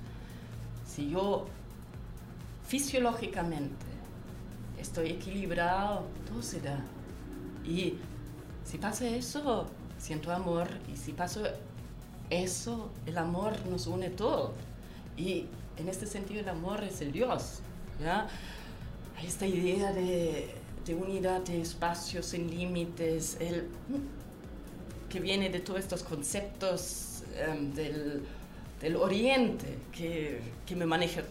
[0.85, 1.47] Si yo
[2.67, 3.85] fisiológicamente
[4.79, 6.79] estoy equilibrado, todo se da.
[7.63, 7.95] Y
[8.63, 10.67] si pasa eso, siento amor.
[10.91, 11.53] Y si pasa
[12.29, 14.53] eso, el amor nos une todo.
[15.17, 15.45] Y
[15.77, 17.59] en este sentido el amor es el Dios.
[18.01, 18.27] ¿ya?
[19.25, 20.49] Esta idea de,
[20.85, 23.67] de unidad de espacios sin límites, el,
[25.09, 28.23] que viene de todos estos conceptos um, del,
[28.81, 31.23] del, oriente que, que, me maneja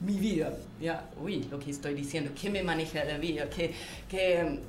[0.00, 0.56] mi vida.
[0.80, 1.08] ¿ya?
[1.22, 3.72] Uy, lo que estoy diciendo, que me maneja la vida, que,
[4.08, 4.60] que,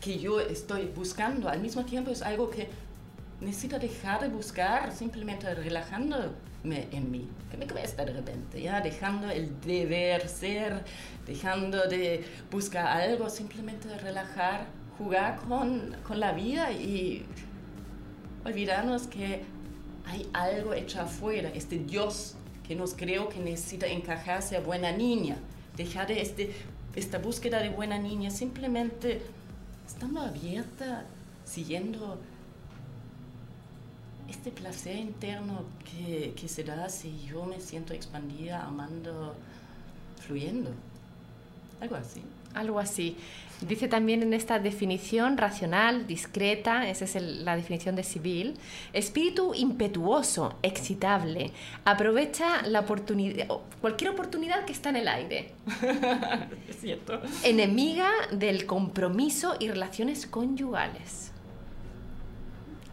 [0.00, 1.48] que yo estoy buscando.
[1.48, 2.68] Al mismo tiempo es algo que
[3.40, 9.30] necesito dejar de buscar simplemente relajándome en mí, que me cuesta de repente, ya dejando
[9.30, 10.82] el deber ser,
[11.26, 14.66] dejando de buscar algo, simplemente relajar,
[14.96, 17.24] jugar con, con la vida y
[18.44, 19.42] olvidarnos que
[20.06, 25.36] hay algo hecho afuera, este Dios que nos creo que necesita encajarse a buena niña,
[25.76, 26.54] dejar de este,
[26.94, 29.20] esta búsqueda de buena niña, simplemente
[29.86, 31.04] estando abierta,
[31.44, 32.18] siguiendo
[34.34, 39.34] este placer interno que, que, se da si yo me siento expandida, amando,
[40.20, 40.70] fluyendo.
[41.80, 42.22] Algo así.
[42.54, 43.16] Algo así.
[43.60, 48.54] Dice también en esta definición racional, discreta, esa es la definición de civil,
[48.92, 51.52] espíritu impetuoso, excitable,
[51.84, 53.46] aprovecha la oportunidad,
[53.80, 55.52] cualquier oportunidad que está en el aire.
[56.68, 57.20] es cierto.
[57.44, 61.33] Enemiga del compromiso y relaciones conyugales.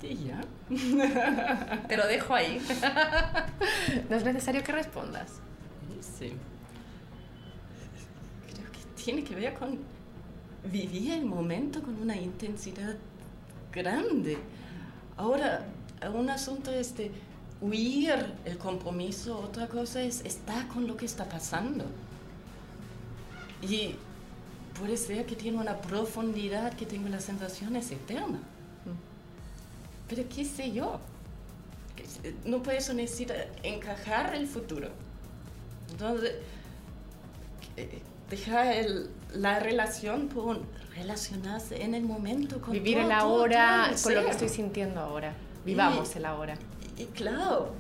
[0.02, 0.42] Y ya.
[1.88, 2.60] Te lo dejo ahí.
[4.10, 5.34] no es necesario que respondas.
[6.18, 6.34] Sí.
[8.54, 9.78] Creo que tiene que ver con
[10.72, 12.96] vivir el momento con una intensidad
[13.72, 14.38] grande.
[15.18, 15.66] Ahora,
[16.14, 17.12] un asunto es de
[17.62, 21.86] huir el compromiso, otra cosa es estar con lo que está pasando.
[23.62, 23.96] Y
[24.80, 28.40] puede ser que tiene una profundidad que tengo la sensación es eterna.
[30.12, 31.00] Pero qué sé yo.
[32.44, 33.34] No por eso necesita
[33.64, 34.90] encajar el futuro.
[35.90, 36.34] Entonces,
[38.30, 40.62] dejar el, la relación por
[40.96, 45.34] relacionarse en el momento con Vivir el ahora con lo que estoy sintiendo ahora.
[45.64, 46.56] Vivamos el ahora.
[46.98, 47.74] Y, claro,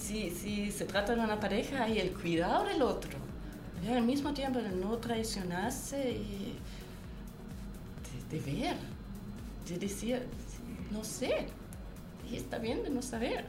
[0.00, 3.18] si, si se trata de una pareja, hay el cuidado del otro.
[3.86, 6.56] Y al mismo tiempo de no traicionarse y
[8.30, 8.76] de, de ver,
[9.68, 10.22] de decir,
[10.92, 11.46] no sé.
[12.30, 13.44] Y está bien de no saber.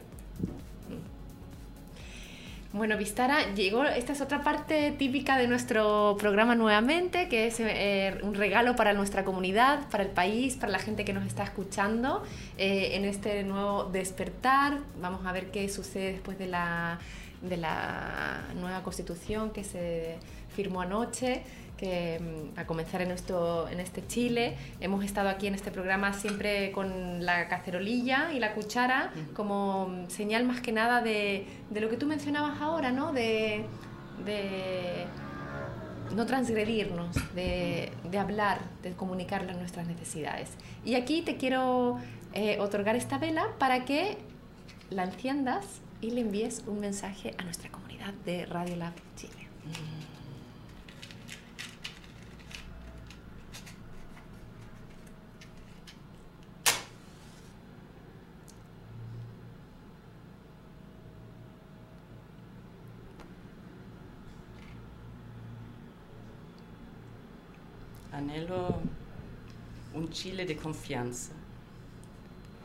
[2.72, 8.18] Bueno, Vistara, llegó, esta es otra parte típica de nuestro programa nuevamente, que es eh,
[8.24, 12.24] un regalo para nuestra comunidad, para el país, para la gente que nos está escuchando
[12.58, 14.80] eh, en este nuevo despertar.
[15.00, 16.98] Vamos a ver qué sucede después de la,
[17.42, 20.16] de la nueva constitución que se
[20.48, 21.44] firmó anoche
[21.84, 24.56] que mm, a comenzar en, esto, en este Chile.
[24.80, 30.08] Hemos estado aquí en este programa siempre con la cacerolilla y la cuchara como mm,
[30.08, 33.12] señal más que nada de, de lo que tú mencionabas ahora, ¿no?
[33.12, 33.66] De,
[34.24, 35.04] de
[36.14, 40.50] no transgredirnos, de, de, hablar, de comunicar nuestras necesidades.
[40.86, 41.98] Y aquí te quiero
[42.32, 44.16] eh, otorgar esta vela para que
[44.88, 45.66] la enciendas
[46.00, 49.48] y le envíes un mensaje a nuestra comunidad de Radio Lab Chile.
[69.94, 71.32] Un Chile de confianza,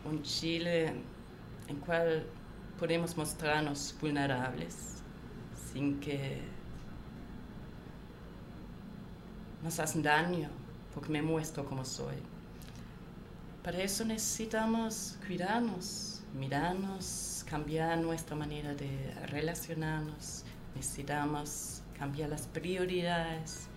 [0.05, 0.93] un Chile
[1.67, 2.25] en cual
[2.79, 5.03] podemos mostrarnos vulnerables
[5.71, 6.41] sin que
[9.61, 10.49] nos hacen daño
[10.93, 12.15] porque me muestro como soy.
[13.63, 20.45] Para eso necesitamos cuidarnos, mirarnos, cambiar nuestra manera de relacionarnos,
[20.75, 23.67] necesitamos cambiar las prioridades,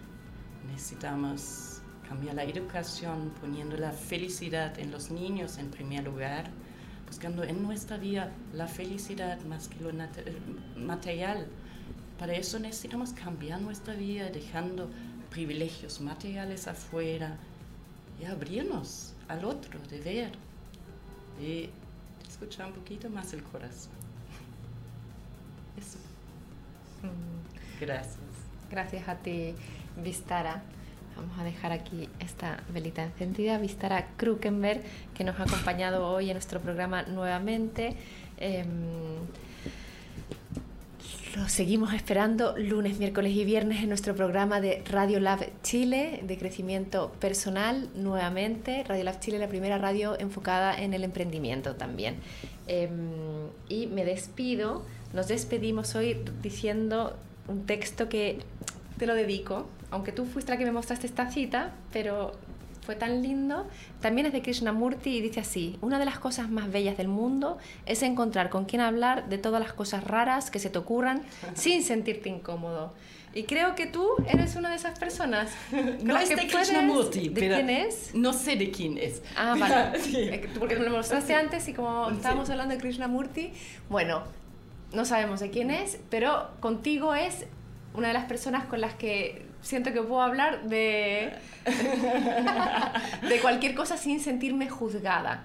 [0.71, 1.72] necesitamos
[2.13, 6.45] cambiar la educación poniendo la felicidad en los niños en primer lugar,
[7.07, 9.91] buscando en nuestra vida la felicidad más que lo
[10.77, 11.47] material.
[12.19, 14.91] Para eso necesitamos cambiar nuestra vida dejando
[15.31, 17.39] privilegios materiales afuera
[18.21, 20.33] y abrirnos al otro, de ver
[21.41, 21.71] y
[22.29, 23.93] escuchar un poquito más el corazón.
[25.79, 25.97] Eso.
[27.03, 27.81] Mm.
[27.81, 28.19] Gracias.
[28.71, 29.55] Gracias a ti.
[29.97, 30.63] Vistara.
[31.17, 33.59] Vamos a dejar aquí esta velita encendida.
[33.59, 34.83] Vistara Krukenberg,
[35.15, 37.97] que nos ha acompañado hoy en nuestro programa nuevamente.
[38.39, 38.65] Eh,
[41.37, 46.37] lo seguimos esperando lunes, miércoles y viernes en nuestro programa de Radio Lab Chile de
[46.37, 48.85] crecimiento personal nuevamente.
[48.85, 52.17] Radio Lab Chile, la primera radio enfocada en el emprendimiento también.
[52.67, 52.91] Eh,
[53.67, 54.85] y me despido,
[55.15, 57.17] nos despedimos hoy diciendo
[57.49, 58.41] un texto que
[58.99, 62.33] te lo dedico aunque tú fuiste la que me mostraste esta cita, pero
[62.85, 63.69] fue tan lindo.
[64.01, 67.59] También es de Krishnamurti y dice así, una de las cosas más bellas del mundo
[67.87, 71.23] es encontrar con quien hablar de todas las cosas raras que se te ocurran
[71.55, 72.93] sin sentirte incómodo.
[73.35, 75.53] Y creo que tú eres una de esas personas.
[76.03, 77.29] No es de Krishnamurti.
[77.29, 78.15] ¿De quién es?
[78.15, 79.23] No sé de quién es.
[79.37, 79.99] Ah, vale.
[80.13, 83.53] Eh, porque me lo mostraste antes y como estábamos hablando de Krishnamurti,
[83.89, 84.25] bueno,
[84.93, 87.47] no sabemos de quién es, pero contigo es
[87.95, 91.33] una de las personas con las que siento que puedo hablar de,
[93.29, 95.45] de cualquier cosa sin sentirme juzgada.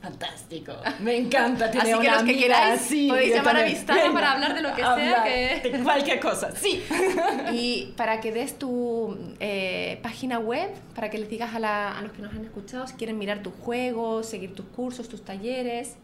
[0.00, 0.72] Fantástico.
[0.98, 4.60] Me encanta tener Así que los que queráis podéis llamar a Vistana para hablar de
[4.62, 5.22] lo que sea.
[5.22, 5.70] Que...
[5.70, 6.82] De cualquier cosa, sí.
[7.52, 12.10] Y para que des tu eh, página web, para que les digas a, a, los
[12.10, 15.94] que nos han escuchado si quieren mirar tus juegos, seguir tus cursos, tus talleres.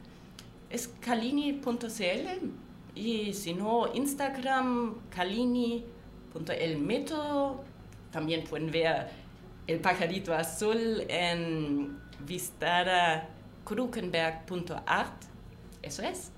[0.71, 0.89] Es
[2.99, 4.97] y si no, Instagram,
[6.79, 7.65] método
[8.11, 9.09] También pueden ver
[9.67, 15.23] el pajarito azul en vistaracrukenberg.art.
[15.83, 16.33] Eso es.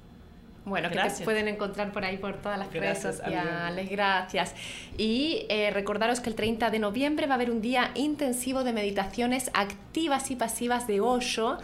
[0.64, 3.90] Bueno, que te pueden encontrar por ahí por todas las redes sociales.
[3.90, 4.54] Gracias.
[4.98, 8.72] Y eh, recordaros que el 30 de noviembre va a haber un día intensivo de
[8.72, 11.58] meditaciones activas y pasivas de Osho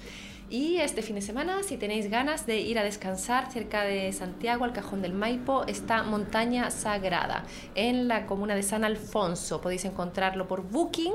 [0.52, 4.66] Y este fin de semana, si tenéis ganas de ir a descansar cerca de Santiago,
[4.66, 9.62] al Cajón del Maipo, está Montaña Sagrada en la comuna de San Alfonso.
[9.62, 11.14] Podéis encontrarlo por Booking,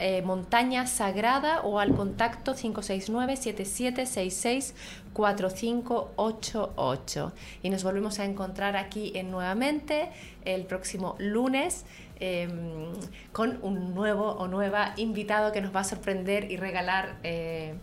[0.00, 4.74] eh, Montaña Sagrada o al contacto 569 7766
[5.12, 7.32] 4588.
[7.62, 10.10] Y nos volvemos a encontrar aquí en nuevamente
[10.44, 11.84] el próximo lunes
[12.20, 12.92] em,
[13.32, 17.74] con un nuevo o nueva invitado que nos va a sorprender y regalar eh,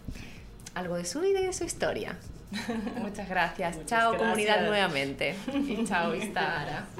[0.73, 2.17] algo de su vida y de su historia.
[3.01, 3.85] Muchas gracias.
[3.85, 5.35] chao comunidad nuevamente.
[5.53, 6.87] Y chao Istara.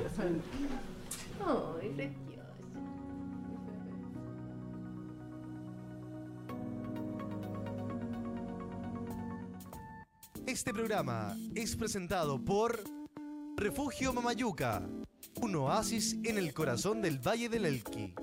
[10.48, 12.82] Este programa es presentado por
[13.58, 14.82] Refugio Mamayuca,
[15.42, 18.14] un oasis en el corazón del Valle del Elqui.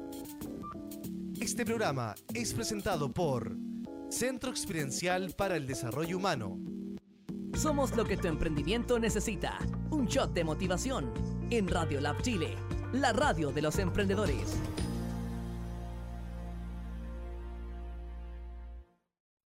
[1.41, 3.57] Este programa es presentado por
[4.11, 6.59] Centro Experiencial para el Desarrollo Humano.
[7.55, 9.59] Somos lo que tu emprendimiento necesita.
[9.91, 11.13] Un shot de motivación
[11.51, 12.57] en Radio Lab Chile,
[12.93, 14.57] la radio de los emprendedores.